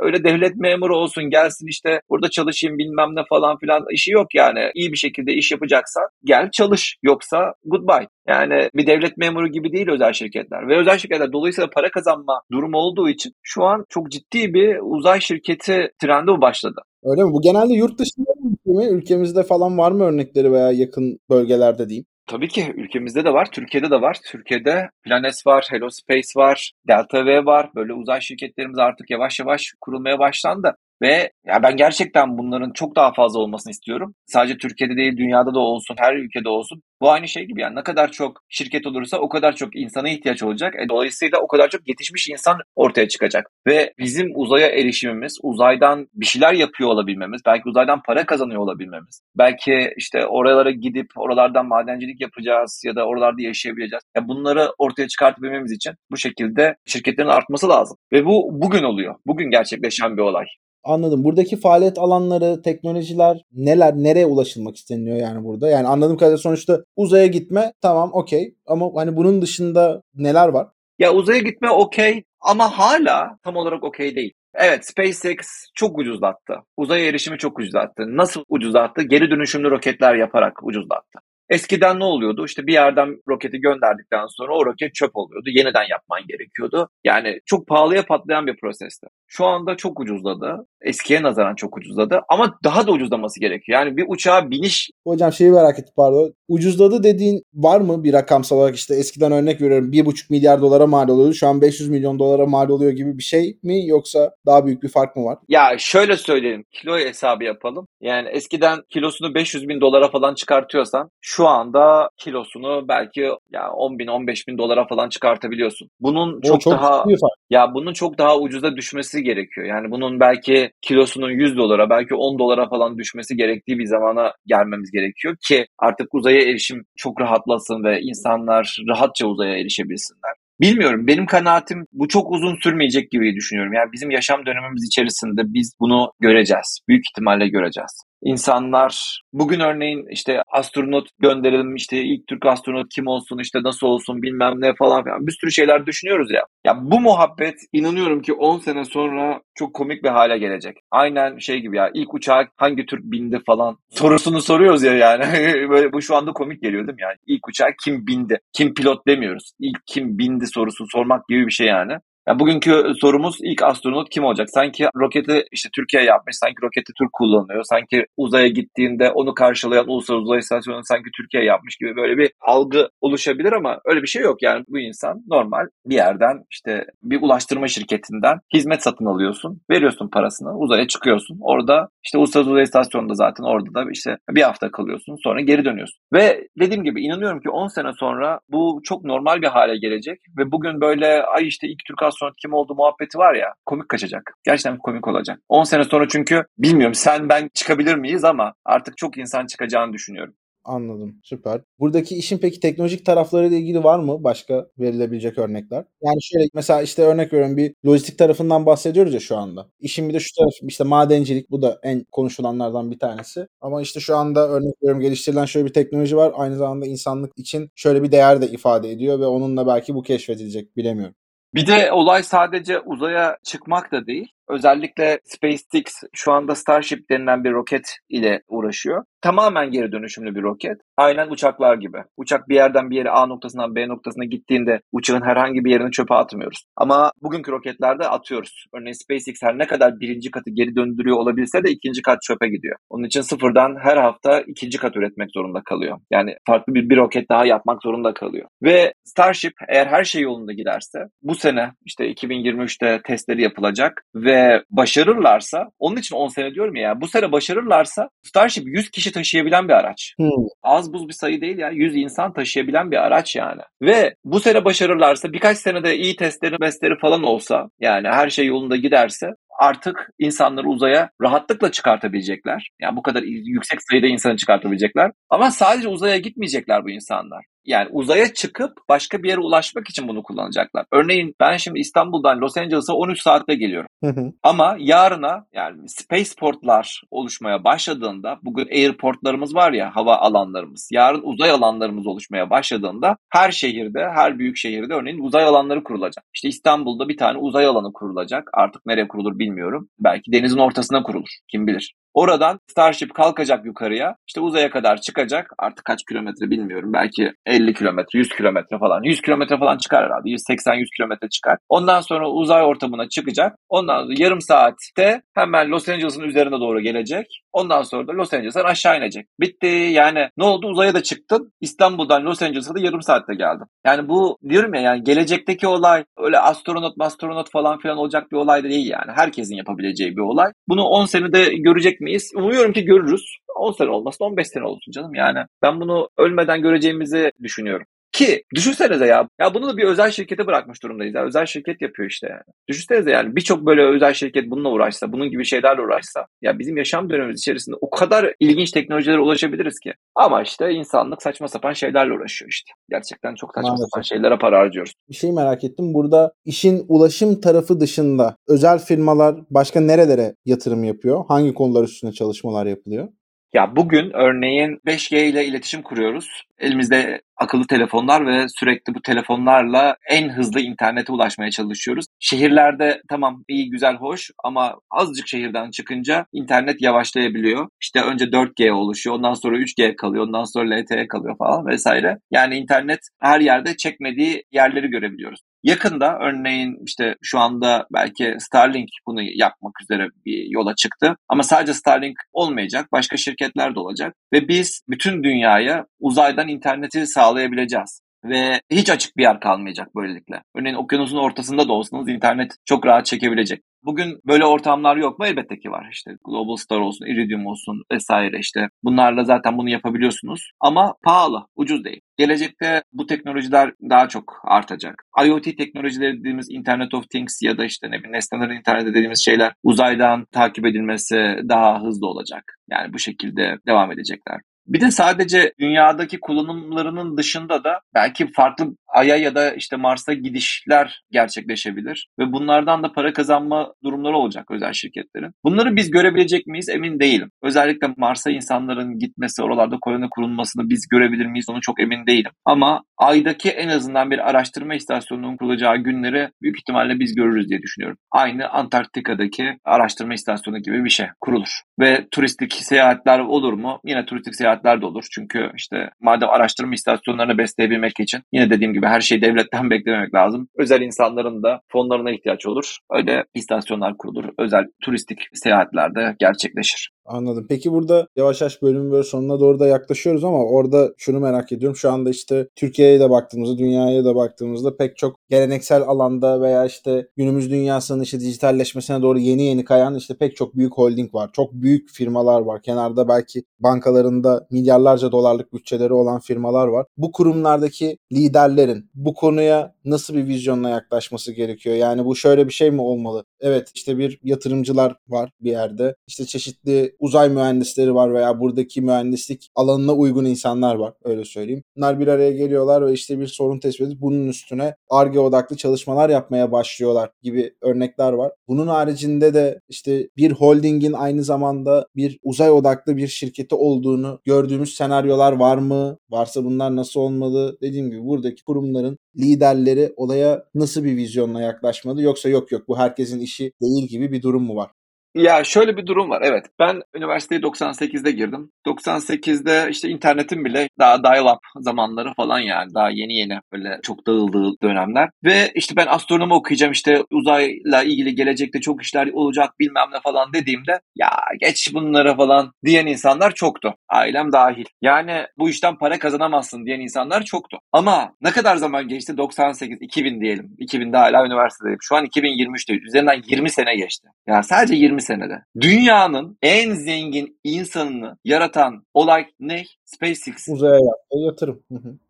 [0.00, 4.70] Öyle devlet memuru olsun gelsin işte burada çalışayım bilmem ne falan filan işi yok yani.
[4.74, 6.96] İyi bir şekilde iş yapacaksan gel çalış.
[7.02, 8.08] Yoksa goodbye.
[8.28, 10.68] Yani bir devlet memuru gibi değil özel şirketler.
[10.68, 15.20] Ve özel şirketler dolayısıyla para kazanma durumu olduğu için şu an çok ciddi bir uzay
[15.20, 16.80] şirketi trendi başladı.
[17.04, 17.32] Öyle mi?
[17.32, 18.84] Bu genelde yurt dışında mı?
[18.84, 22.06] Ülkemizde falan var mı örnekleri veya yakın bölgelerde diyeyim?
[22.26, 24.18] Tabii ki ülkemizde de var, Türkiye'de de var.
[24.26, 27.70] Türkiye'de Planes var, Hello Space var, Delta V var.
[27.74, 30.76] Böyle uzay şirketlerimiz artık yavaş yavaş kurulmaya başlandı.
[31.02, 34.14] Ve ya ben gerçekten bunların çok daha fazla olmasını istiyorum.
[34.26, 36.82] Sadece Türkiye'de değil dünyada da olsun, her ülkede olsun.
[37.00, 40.42] Bu aynı şey gibi yani ne kadar çok şirket olursa o kadar çok insana ihtiyaç
[40.42, 40.74] olacak.
[40.84, 43.50] E, dolayısıyla o kadar çok yetişmiş insan ortaya çıkacak.
[43.66, 49.92] Ve bizim uzaya erişimimiz, uzaydan bir şeyler yapıyor olabilmemiz, belki uzaydan para kazanıyor olabilmemiz, belki
[49.96, 54.02] işte oralara gidip oralardan madencilik yapacağız ya da oralarda yaşayabileceğiz.
[54.16, 57.96] Ya bunları ortaya çıkartabilmemiz için bu şekilde şirketlerin artması lazım.
[58.12, 59.14] Ve bu bugün oluyor.
[59.26, 60.44] Bugün gerçekleşen bir olay.
[60.84, 61.24] Anladım.
[61.24, 65.68] Buradaki faaliyet alanları, teknolojiler neler, nereye ulaşılmak isteniyor yani burada?
[65.68, 70.68] Yani anladığım kadarıyla sonuçta uzaya gitme tamam okey ama hani bunun dışında neler var?
[70.98, 74.32] Ya uzaya gitme okey ama hala tam olarak okey değil.
[74.54, 75.36] Evet SpaceX
[75.74, 76.54] çok ucuzlattı.
[76.76, 78.16] Uzaya erişimi çok ucuzlattı.
[78.16, 79.02] Nasıl ucuzlattı?
[79.02, 81.18] Geri dönüşümlü roketler yaparak ucuzlattı.
[81.48, 82.44] Eskiden ne oluyordu?
[82.44, 85.50] İşte bir yerden roketi gönderdikten sonra o roket çöp oluyordu.
[85.50, 86.88] Yeniden yapman gerekiyordu.
[87.04, 89.06] Yani çok pahalıya patlayan bir prosesti.
[89.26, 90.66] Şu anda çok ucuzladı.
[90.80, 93.78] Eskiye nazaran çok ucuzladı ama daha da ucuzlaması gerekiyor.
[93.78, 94.90] Yani bir uçağa biniş...
[95.06, 96.34] Hocam şeyi merak ettim pardon.
[96.48, 101.08] Ucuzladı dediğin var mı bir rakamsal olarak işte eskiden örnek veriyorum 1,5 milyar dolara mal
[101.08, 101.34] oluyordu.
[101.34, 104.88] Şu an 500 milyon dolara mal oluyor gibi bir şey mi yoksa daha büyük bir
[104.88, 105.38] fark mı var?
[105.48, 106.64] Ya şöyle söyleyelim.
[106.72, 107.86] Kilo hesabı yapalım.
[108.00, 113.20] Yani eskiden kilosunu 500 bin dolara falan çıkartıyorsan şu anda kilosunu belki
[113.52, 115.88] ya 10 bin 15 bin dolara falan çıkartabiliyorsun.
[116.00, 117.04] Bunun çok, çok daha
[117.50, 119.66] ya bunun çok daha ucuza düşmesi gerekiyor.
[119.66, 124.90] Yani bunun belki kilosunun 100 dolara belki 10 dolara falan düşmesi gerektiği bir zamana gelmemiz
[124.90, 130.34] gerekiyor ki artık uzaya erişim çok rahatlasın ve insanlar rahatça uzaya erişebilsinler.
[130.60, 131.06] Bilmiyorum.
[131.06, 133.72] Benim kanaatim bu çok uzun sürmeyecek gibi düşünüyorum.
[133.72, 136.78] Yani bizim yaşam dönemimiz içerisinde biz bunu göreceğiz.
[136.88, 138.02] Büyük ihtimalle göreceğiz.
[138.24, 144.22] İnsanlar bugün örneğin işte astronot gönderelim işte ilk Türk astronot kim olsun işte nasıl olsun
[144.22, 146.42] bilmem ne falan filan bir sürü şeyler düşünüyoruz ya.
[146.66, 150.76] Ya bu muhabbet inanıyorum ki 10 sene sonra çok komik bir hale gelecek.
[150.90, 155.24] Aynen şey gibi ya ilk uçağa hangi Türk bindi falan sorusunu soruyoruz ya yani.
[155.70, 157.16] Böyle bu şu anda komik geliyor değil mi yani?
[157.26, 158.38] İlk uçağa kim bindi?
[158.52, 159.52] Kim pilot demiyoruz.
[159.60, 161.92] İlk kim bindi sorusu sormak gibi bir şey yani.
[162.28, 164.50] Yani bugünkü sorumuz ilk astronot kim olacak?
[164.50, 167.62] Sanki roketi işte Türkiye yapmış, sanki roketi Türk kullanıyor.
[167.64, 172.88] Sanki uzaya gittiğinde onu karşılayan uluslararası uzay istasyonu sanki Türkiye yapmış gibi böyle bir algı
[173.00, 174.42] oluşabilir ama öyle bir şey yok.
[174.42, 180.58] Yani bu insan normal bir yerden işte bir ulaştırma şirketinden hizmet satın alıyorsun, veriyorsun parasını,
[180.58, 181.38] uzaya çıkıyorsun.
[181.40, 186.00] Orada işte uluslararası uzay istasyonunda zaten orada da işte bir hafta kalıyorsun, sonra geri dönüyorsun.
[186.12, 190.52] Ve dediğim gibi inanıyorum ki 10 sene sonra bu çok normal bir hale gelecek ve
[190.52, 194.34] bugün böyle ay işte ilk Türk sonra kim oldu muhabbeti var ya komik kaçacak.
[194.44, 195.40] Gerçekten komik olacak.
[195.48, 200.34] 10 sene sonra çünkü bilmiyorum sen ben çıkabilir miyiz ama artık çok insan çıkacağını düşünüyorum.
[200.64, 201.20] Anladım.
[201.22, 201.60] Süper.
[201.78, 205.84] Buradaki işin peki teknolojik taraflarıyla ilgili var mı başka verilebilecek örnekler?
[206.02, 209.66] Yani şöyle mesela işte örnek veriyorum bir lojistik tarafından bahsediyoruz ya şu anda.
[209.80, 213.46] İşin bir de şu tarafı işte madencilik bu da en konuşulanlardan bir tanesi.
[213.60, 216.32] Ama işte şu anda örnek veriyorum geliştirilen şöyle bir teknoloji var.
[216.36, 220.76] Aynı zamanda insanlık için şöyle bir değer de ifade ediyor ve onunla belki bu keşfedilecek
[220.76, 221.14] bilemiyorum.
[221.54, 224.32] Bir de olay sadece uzaya çıkmak da değil.
[224.48, 229.04] Özellikle SpaceX şu anda Starship denilen bir roket ile uğraşıyor.
[229.22, 230.76] Tamamen geri dönüşümlü bir roket.
[230.96, 231.98] Aynen uçaklar gibi.
[232.16, 236.14] Uçak bir yerden bir yere A noktasından B noktasına gittiğinde uçağın herhangi bir yerini çöpe
[236.14, 236.64] atmıyoruz.
[236.76, 238.64] Ama bugünkü roketlerde atıyoruz.
[238.74, 242.76] Örneğin SpaceX her ne kadar birinci katı geri döndürüyor olabilse de ikinci kat çöpe gidiyor.
[242.90, 245.98] Onun için sıfırdan her hafta ikinci kat üretmek zorunda kalıyor.
[246.10, 248.48] Yani farklı bir, bir roket daha yapmak zorunda kalıyor.
[248.62, 254.62] Ve Starship eğer her şey yolunda giderse bu sene işte 2023'te testleri yapılacak ve ve
[254.70, 259.72] başarırlarsa onun için 10 sene diyorum ya bu sene başarırlarsa Starship 100 kişi taşıyabilen bir
[259.72, 260.14] araç.
[260.18, 260.28] Hmm.
[260.62, 263.62] Az buz bir sayı değil ya 100 insan taşıyabilen bir araç yani.
[263.82, 268.76] Ve bu sene başarırlarsa birkaç senede iyi testleri bestleri falan olsa yani her şey yolunda
[268.76, 269.26] giderse
[269.58, 272.70] artık insanları uzaya rahatlıkla çıkartabilecekler.
[272.80, 275.10] Yani bu kadar yüksek sayıda insanı çıkartabilecekler.
[275.30, 277.44] Ama sadece uzaya gitmeyecekler bu insanlar.
[277.66, 280.86] Yani uzaya çıkıp başka bir yere ulaşmak için bunu kullanacaklar.
[280.92, 283.88] Örneğin ben şimdi İstanbul'dan Los Angeles'a 13 saatte geliyorum.
[284.04, 284.32] Hı hı.
[284.42, 290.88] Ama yarına yani spaceportlar oluşmaya başladığında bugün airportlarımız var ya hava alanlarımız.
[290.92, 296.24] Yarın uzay alanlarımız oluşmaya başladığında her şehirde, her büyük şehirde örneğin uzay alanları kurulacak.
[296.34, 298.50] İşte İstanbul'da bir tane uzay alanı kurulacak.
[298.52, 299.88] Artık nereye kurulur bilmiyorum.
[299.98, 301.28] Belki denizin ortasına kurulur.
[301.50, 301.94] Kim bilir.
[302.14, 304.16] Oradan Starship kalkacak yukarıya.
[304.28, 305.52] İşte uzaya kadar çıkacak.
[305.58, 306.92] Artık kaç kilometre bilmiyorum.
[306.92, 309.02] Belki 50 kilometre, 100 kilometre falan.
[309.02, 310.28] 100 kilometre falan çıkar herhalde.
[310.28, 311.58] 180-100 kilometre çıkar.
[311.68, 313.56] Ondan sonra uzay ortamına çıkacak.
[313.68, 317.43] Ondan sonra yarım saatte hemen Los Angeles'ın üzerine doğru gelecek.
[317.54, 319.26] Ondan sonra da Los Angeles'tan aşağı inecek.
[319.40, 319.66] Bitti.
[319.66, 320.66] Yani ne oldu?
[320.66, 321.52] Uzaya da çıktın.
[321.60, 323.66] İstanbul'dan Los Angeles'a da yarım saatte geldim.
[323.86, 328.64] Yani bu diyorum ya yani gelecekteki olay öyle astronot, astronot falan filan olacak bir olay
[328.64, 329.12] da değil yani.
[329.14, 330.52] Herkesin yapabileceği bir olay.
[330.68, 332.32] Bunu 10 senede görecek miyiz?
[332.36, 333.36] Umuyorum ki görürüz.
[333.56, 335.38] 10 sene olmasın 15 sene olsun canım yani.
[335.62, 337.86] Ben bunu ölmeden göreceğimizi düşünüyorum.
[338.14, 339.28] Ki düşünsenize ya.
[339.40, 341.14] Ya bunu da bir özel şirkete bırakmış durumdayız.
[341.14, 341.24] Ya.
[341.24, 342.42] Özel şirket yapıyor işte yani.
[342.68, 346.26] Düşünsenize yani birçok böyle özel şirket bununla uğraşsa, bunun gibi şeylerle uğraşsa.
[346.42, 349.94] Ya bizim yaşam dönemimiz içerisinde o kadar ilginç teknolojilere ulaşabiliriz ki.
[350.14, 352.72] Ama işte insanlık saçma sapan şeylerle uğraşıyor işte.
[352.90, 353.88] Gerçekten çok saçma Maalesef.
[353.92, 354.92] sapan şeylere para harcıyoruz.
[355.08, 355.94] Bir şey merak ettim.
[355.94, 361.24] Burada işin ulaşım tarafı dışında özel firmalar başka nerelere yatırım yapıyor?
[361.28, 363.08] Hangi konular üstüne çalışmalar yapılıyor?
[363.54, 366.42] Ya bugün örneğin 5G ile iletişim kuruyoruz.
[366.58, 372.06] Elimizde akıllı telefonlar ve sürekli bu telefonlarla en hızlı internete ulaşmaya çalışıyoruz.
[372.20, 377.68] Şehirlerde tamam iyi güzel hoş ama azıcık şehirden çıkınca internet yavaşlayabiliyor.
[377.82, 382.18] İşte önce 4G oluşuyor ondan sonra 3G kalıyor ondan sonra LTE kalıyor falan vesaire.
[382.30, 385.40] Yani internet her yerde çekmediği yerleri görebiliyoruz.
[385.64, 391.16] Yakında örneğin işte şu anda belki Starlink bunu yapmak üzere bir yola çıktı.
[391.28, 392.92] Ama sadece Starlink olmayacak.
[392.92, 394.14] Başka şirketler de olacak.
[394.32, 400.42] Ve biz bütün dünyaya uzaydan interneti sağlayabileceğiz ve hiç açık bir yer kalmayacak böylelikle.
[400.56, 403.62] Örneğin okyanusun ortasında da olsanız internet çok rahat çekebilecek.
[403.84, 405.26] Bugün böyle ortamlar yok mu?
[405.26, 405.88] Elbette ki var.
[405.92, 408.68] İşte Global Star olsun, Iridium olsun vesaire işte.
[408.84, 410.50] Bunlarla zaten bunu yapabiliyorsunuz.
[410.60, 412.00] Ama pahalı, ucuz değil.
[412.16, 415.04] Gelecekte bu teknolojiler daha çok artacak.
[415.26, 419.52] IoT teknolojileri dediğimiz Internet of Things ya da işte ne bileyim nesnelerin interneti dediğimiz şeyler
[419.62, 421.16] uzaydan takip edilmesi
[421.48, 422.58] daha hızlı olacak.
[422.70, 424.40] Yani bu şekilde devam edecekler.
[424.66, 431.02] Bir de sadece dünyadaki kullanımlarının dışında da belki farklı Ay'a ya da işte Mars'a gidişler
[431.10, 435.32] gerçekleşebilir ve bunlardan da para kazanma durumları olacak özel şirketlerin.
[435.44, 437.30] Bunları biz görebilecek miyiz emin değilim.
[437.42, 442.30] Özellikle Mars'a insanların gitmesi, oralarda koloni kurulmasını biz görebilir miyiz onu çok emin değilim.
[442.44, 447.98] Ama Ay'daki en azından bir araştırma istasyonunun kurulacağı günleri büyük ihtimalle biz görürüz diye düşünüyorum.
[448.10, 451.60] Aynı Antarktika'daki araştırma istasyonu gibi bir şey kurulur.
[451.80, 453.80] Ve turistik seyahatler olur mu?
[453.84, 455.04] Yine turistik seyahatler de olur.
[455.10, 460.48] Çünkü işte madem araştırma istasyonlarını besleyebilmek için yine dediğim gibi her şeyi devletten beklememek lazım.
[460.56, 462.76] Özel insanların da fonlarına ihtiyaç olur.
[462.90, 464.24] Öyle istasyonlar kurulur.
[464.38, 466.90] Özel turistik seyahatlerde gerçekleşir.
[467.06, 467.46] Anladım.
[467.48, 471.76] Peki burada yavaş yavaş bölümün böyle sonuna doğru da yaklaşıyoruz ama orada şunu merak ediyorum.
[471.76, 477.08] Şu anda işte Türkiye'ye de baktığımızda, dünyaya da baktığımızda pek çok geleneksel alanda veya işte
[477.16, 481.30] günümüz dünyasının işte dijitalleşmesine doğru yeni yeni kayan işte pek çok büyük holding var.
[481.32, 482.62] Çok büyük firmalar var.
[482.62, 486.86] Kenarda belki bankalarında milyarlarca dolarlık bütçeleri olan firmalar var.
[486.96, 491.76] Bu kurumlardaki liderlerin bu konuya nasıl bir vizyonla yaklaşması gerekiyor?
[491.76, 493.24] Yani bu şöyle bir şey mi olmalı?
[493.44, 495.94] Evet işte bir yatırımcılar var bir yerde.
[496.06, 501.62] İşte çeşitli uzay mühendisleri var veya buradaki mühendislik alanına uygun insanlar var öyle söyleyeyim.
[501.76, 506.10] Bunlar bir araya geliyorlar ve işte bir sorun tespit edip bunun üstüne ARGE odaklı çalışmalar
[506.10, 508.32] yapmaya başlıyorlar gibi örnekler var.
[508.48, 514.74] Bunun haricinde de işte bir holdingin aynı zamanda bir uzay odaklı bir şirketi olduğunu gördüğümüz
[514.74, 515.98] senaryolar var mı?
[516.10, 517.58] Varsa bunlar nasıl olmalı?
[517.62, 523.20] Dediğim gibi buradaki kurumların liderleri olaya nasıl bir vizyonla yaklaşmalı yoksa yok yok bu herkesin
[523.20, 524.70] işi değil gibi bir durum mu var?
[525.14, 526.22] Ya şöyle bir durum var.
[526.24, 528.50] Evet ben üniversiteye 98'de girdim.
[528.66, 532.74] 98'de işte internetin bile daha dial-up zamanları falan yani.
[532.74, 535.08] Daha yeni yeni böyle çok dağıldığı dönemler.
[535.24, 540.32] Ve işte ben astronomi okuyacağım işte uzayla ilgili gelecekte çok işler olacak bilmem ne falan
[540.32, 543.74] dediğimde ya geç bunlara falan diyen insanlar çoktu.
[543.88, 544.64] Ailem dahil.
[544.82, 547.58] Yani bu işten para kazanamazsın diyen insanlar çoktu.
[547.72, 549.16] Ama ne kadar zaman geçti?
[549.16, 550.56] 98, 2000 diyelim.
[550.58, 551.78] 2000'de hala üniversitedeyim.
[551.82, 552.86] Şu an 2023'teyiz.
[552.86, 554.08] Üzerinden 20 sene geçti.
[554.26, 555.42] Yani sadece 20 senede.
[555.60, 559.62] Dünyanın en zengin insanını yaratan olay ne?
[559.94, 560.48] SpaceX.
[560.48, 561.62] Uzaya yaptığı yatırım.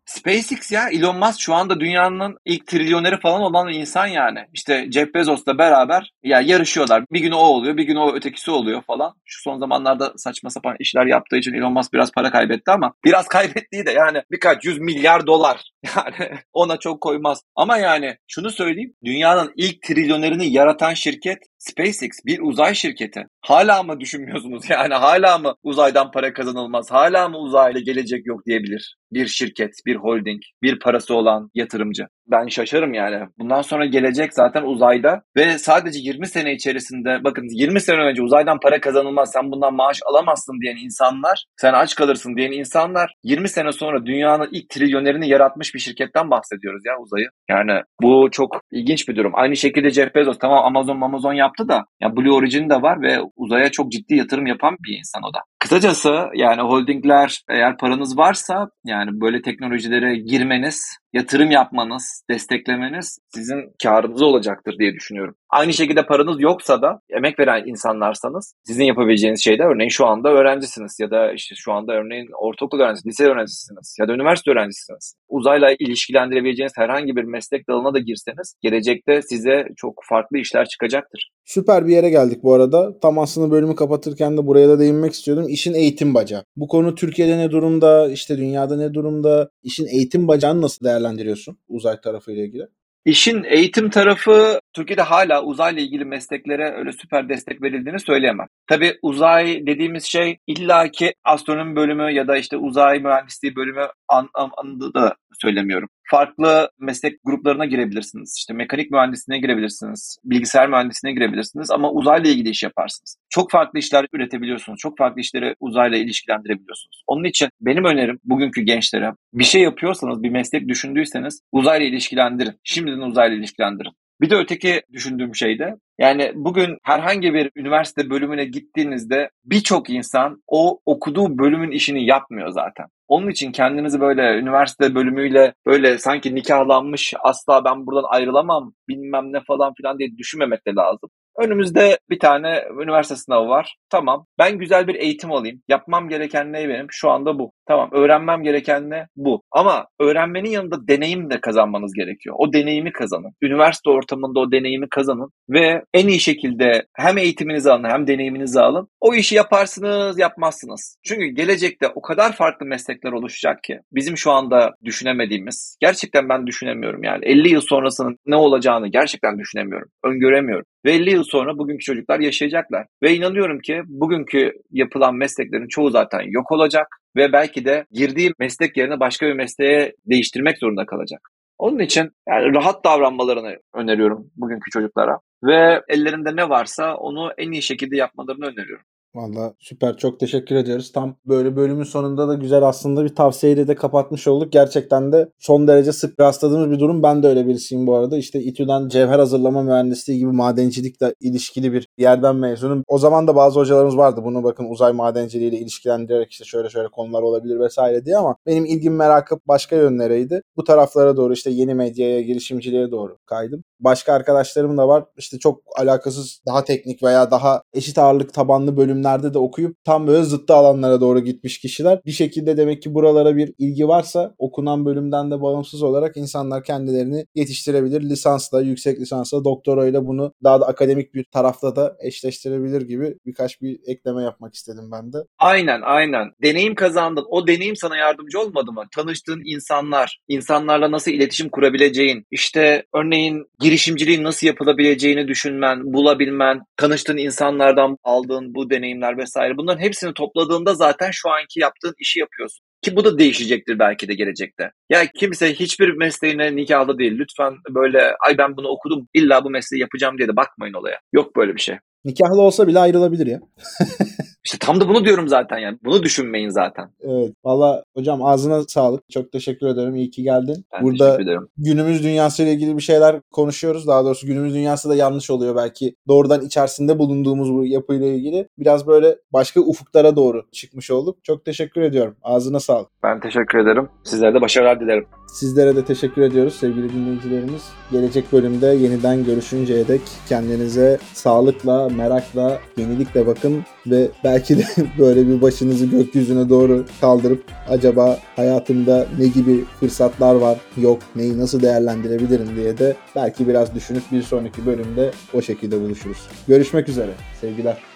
[0.05, 4.39] SpaceX ya Elon Musk şu anda dünyanın ilk trilyoneri falan olan insan yani.
[4.53, 7.03] İşte Jeff Bezos'la beraber ya yarışıyorlar.
[7.11, 9.13] Bir gün o oluyor, bir gün o ötekisi oluyor falan.
[9.25, 13.27] Şu son zamanlarda saçma sapan işler yaptığı için Elon Musk biraz para kaybetti ama biraz
[13.35, 15.61] kaybettiği de yani birkaç yüz milyar dolar.
[15.95, 17.41] Yani ona çok koymaz.
[17.55, 18.93] Ama yani şunu söyleyeyim.
[19.05, 23.27] Dünyanın ilk trilyonerini yaratan şirket SpaceX bir uzay şirketi.
[23.41, 24.93] Hala mı düşünmüyorsunuz yani?
[24.93, 26.91] Hala mı uzaydan para kazanılmaz?
[26.91, 32.07] Hala mı uzayla gelecek yok diyebilir bir şirket, bir holding, bir parası olan yatırımcı?
[32.27, 33.27] Ben şaşarım yani.
[33.39, 38.59] Bundan sonra gelecek zaten uzayda ve sadece 20 sene içerisinde bakın 20 sene önce uzaydan
[38.59, 43.71] para kazanılmaz sen bundan maaş alamazsın diyen insanlar, sen aç kalırsın diyen insanlar 20 sene
[43.71, 47.27] sonra dünyanın ilk trilyonerini yaratmış bir şirketten bahsediyoruz ya uzayı.
[47.49, 49.31] Yani bu çok ilginç bir durum.
[49.35, 53.19] Aynı şekilde Jeff Bezos tamam Amazon Amazon yaptı da ya Blue Origin de var ve
[53.35, 55.39] uzaya çok ciddi yatırım yapan bir insan o da.
[55.59, 64.25] Kısacası yani holdingler eğer paranız varsa yani böyle teknolojilere girmeniz yatırım yapmanız, desteklemeniz sizin karınıza
[64.25, 65.35] olacaktır diye düşünüyorum.
[65.49, 70.29] Aynı şekilde paranız yoksa da emek veren insanlarsanız sizin yapabileceğiniz şey de örneğin şu anda
[70.29, 75.15] öğrencisiniz ya da işte şu anda örneğin ortaokul öğrencisi, lise öğrencisiniz ya da üniversite öğrencisiniz.
[75.29, 81.29] Uzayla ilişkilendirebileceğiniz herhangi bir meslek dalına da girseniz gelecekte size çok farklı işler çıkacaktır.
[81.45, 82.99] Süper bir yere geldik bu arada.
[82.99, 85.45] Tam aslında bölümü kapatırken de buraya da değinmek istiyordum.
[85.49, 86.43] İşin eğitim bacağı.
[86.55, 89.49] Bu konu Türkiye'de ne durumda, işte dünyada ne durumda?
[89.63, 92.67] İşin eğitim bacağını nasıl değerlendiriyorsun uzay tarafıyla ilgili?
[93.05, 98.47] İşin eğitim tarafı Türkiye'de hala uzayla ilgili mesleklere öyle süper destek verildiğini söyleyemem.
[98.67, 104.51] Tabii uzay dediğimiz şey illaki astronomi bölümü ya da işte uzay mühendisliği bölümü an, an,
[104.57, 105.89] anında da söylemiyorum.
[106.11, 108.35] Farklı meslek gruplarına girebilirsiniz.
[108.37, 113.17] İşte mekanik mühendisliğine girebilirsiniz, bilgisayar mühendisliğine girebilirsiniz ama uzayla ilgili iş yaparsınız.
[113.29, 114.79] Çok farklı işler üretebiliyorsunuz.
[114.79, 117.03] Çok farklı işleri uzayla ilişkilendirebiliyorsunuz.
[117.07, 122.59] Onun için benim önerim bugünkü gençlere bir şey yapıyorsanız, bir meslek düşündüyseniz uzayla ilişkilendirin.
[122.63, 123.91] Şimdiden uzayla ilişkilendirin.
[124.21, 130.43] Bir de öteki düşündüğüm şey de yani bugün herhangi bir üniversite bölümüne gittiğinizde birçok insan
[130.47, 132.85] o okuduğu bölümün işini yapmıyor zaten.
[133.07, 139.41] Onun için kendinizi böyle üniversite bölümüyle böyle sanki nikahlanmış asla ben buradan ayrılamam bilmem ne
[139.47, 141.09] falan filan diye düşünmemek de lazım.
[141.39, 143.75] Önümüzde bir tane üniversite sınavı var.
[143.89, 144.25] Tamam.
[144.39, 145.61] Ben güzel bir eğitim alayım.
[145.67, 146.87] Yapmam gereken ne benim?
[146.89, 147.51] Şu anda bu.
[147.67, 147.89] Tamam.
[147.91, 149.07] Öğrenmem gereken ne?
[149.15, 149.41] Bu.
[149.51, 152.35] Ama öğrenmenin yanında deneyim de kazanmanız gerekiyor.
[152.39, 153.31] O deneyimi kazanın.
[153.41, 158.87] Üniversite ortamında o deneyimi kazanın ve en iyi şekilde hem eğitiminizi alın hem deneyiminizi alın.
[158.99, 160.97] O işi yaparsınız, yapmazsınız.
[161.03, 167.03] Çünkü gelecekte o kadar farklı meslekler oluşacak ki bizim şu anda düşünemediğimiz, gerçekten ben düşünemiyorum
[167.03, 170.65] yani 50 yıl sonrasının ne olacağını gerçekten düşünemiyorum, öngöremiyorum.
[170.85, 172.85] Ve 50 yıl sonra bugünkü çocuklar yaşayacaklar.
[173.03, 178.77] Ve inanıyorum ki bugünkü yapılan mesleklerin çoğu zaten yok olacak ve belki de girdiği meslek
[178.77, 181.29] yerine başka bir mesleğe değiştirmek zorunda kalacak.
[181.57, 187.61] Onun için yani rahat davranmalarını öneriyorum bugünkü çocuklara ve ellerinde ne varsa onu en iyi
[187.61, 188.85] şekilde yapmalarını öneriyorum.
[189.15, 190.91] Valla süper çok teşekkür ediyoruz.
[190.91, 194.51] Tam böyle bölümün sonunda da güzel aslında bir tavsiyeyle de kapatmış olduk.
[194.51, 197.03] Gerçekten de son derece sık rastladığımız bir durum.
[197.03, 198.17] Ben de öyle birisiyim bu arada.
[198.17, 202.83] İşte İTÜ'den cevher hazırlama mühendisliği gibi madencilikle ilişkili bir yerden mezunum.
[202.87, 204.21] O zaman da bazı hocalarımız vardı.
[204.23, 208.95] Bunu bakın uzay madenciliğiyle ilişkilendirerek işte şöyle şöyle konular olabilir vesaire diye ama benim ilgim
[208.95, 210.41] merakı başka yönlereydi.
[210.57, 213.63] Bu taraflara doğru işte yeni medyaya, girişimciliğe doğru kaydım.
[213.79, 215.03] Başka arkadaşlarım da var.
[215.17, 220.23] İşte çok alakasız daha teknik veya daha eşit ağırlık tabanlı bölümlerde de okuyup tam böyle
[220.23, 221.99] zıttı alanlara doğru gitmiş kişiler.
[222.05, 227.25] Bir şekilde demek ki buralara bir ilgi varsa okunan bölümden de bağımsız olarak insanlar kendilerini
[227.35, 228.01] yetiştirebilir.
[228.01, 233.79] Lisansla, yüksek lisansla, doktorayla bunu daha da akademik bir tarafta da eşleştirebilir gibi birkaç bir
[233.87, 235.17] ekleme yapmak istedim ben de.
[235.39, 236.31] Aynen aynen.
[236.43, 237.25] Deneyim kazandın.
[237.29, 238.83] O deneyim sana yardımcı olmadı mı?
[238.95, 247.97] Tanıştığın insanlar, insanlarla nasıl iletişim kurabileceğin, işte örneğin girişimciliğin nasıl yapılabileceğini düşünmen, bulabilmen, tanıştığın insanlardan
[248.03, 252.65] aldığın bu deneyimler vesaire bunların hepsini topladığında zaten şu anki yaptığın işi yapıyorsun.
[252.81, 254.71] Ki bu da değişecektir belki de gelecekte.
[254.89, 257.17] Ya kimse hiçbir mesleğine nikahlı değil.
[257.17, 260.99] Lütfen böyle ay ben bunu okudum illa bu mesleği yapacağım diye de bakmayın olaya.
[261.13, 261.77] Yok böyle bir şey.
[262.05, 263.39] Nikahlı olsa bile ayrılabilir ya.
[264.45, 265.77] İşte tam da bunu diyorum zaten yani.
[265.85, 266.89] Bunu düşünmeyin zaten.
[267.01, 267.33] Evet.
[267.43, 269.09] Valla hocam ağzına sağlık.
[269.09, 269.95] Çok teşekkür ederim.
[269.95, 270.65] İyi ki geldin.
[270.73, 271.19] Ben Burada
[271.57, 273.87] günümüz dünyası ile ilgili bir şeyler konuşuyoruz.
[273.87, 275.95] Daha doğrusu günümüz dünyası da yanlış oluyor belki.
[276.07, 281.17] Doğrudan içerisinde bulunduğumuz bu yapıyla ilgili biraz böyle başka ufuklara doğru çıkmış olduk.
[281.23, 282.15] Çok teşekkür ediyorum.
[282.23, 282.89] Ağzına sağlık.
[283.03, 283.89] Ben teşekkür ederim.
[284.03, 285.05] Sizlere de başarılar dilerim.
[285.35, 287.63] Sizlere de teşekkür ediyoruz sevgili dinleyicilerimiz.
[287.91, 294.63] Gelecek bölümde yeniden görüşünceye dek kendinize sağlıkla, merakla, yenilikle bakın ve belki de
[294.99, 301.61] böyle bir başınızı gökyüzüne doğru kaldırıp acaba hayatımda ne gibi fırsatlar var, yok, neyi nasıl
[301.61, 306.27] değerlendirebilirim diye de belki biraz düşünüp bir sonraki bölümde o şekilde buluşuruz.
[306.47, 307.11] Görüşmek üzere.
[307.41, 307.94] Sevgiler.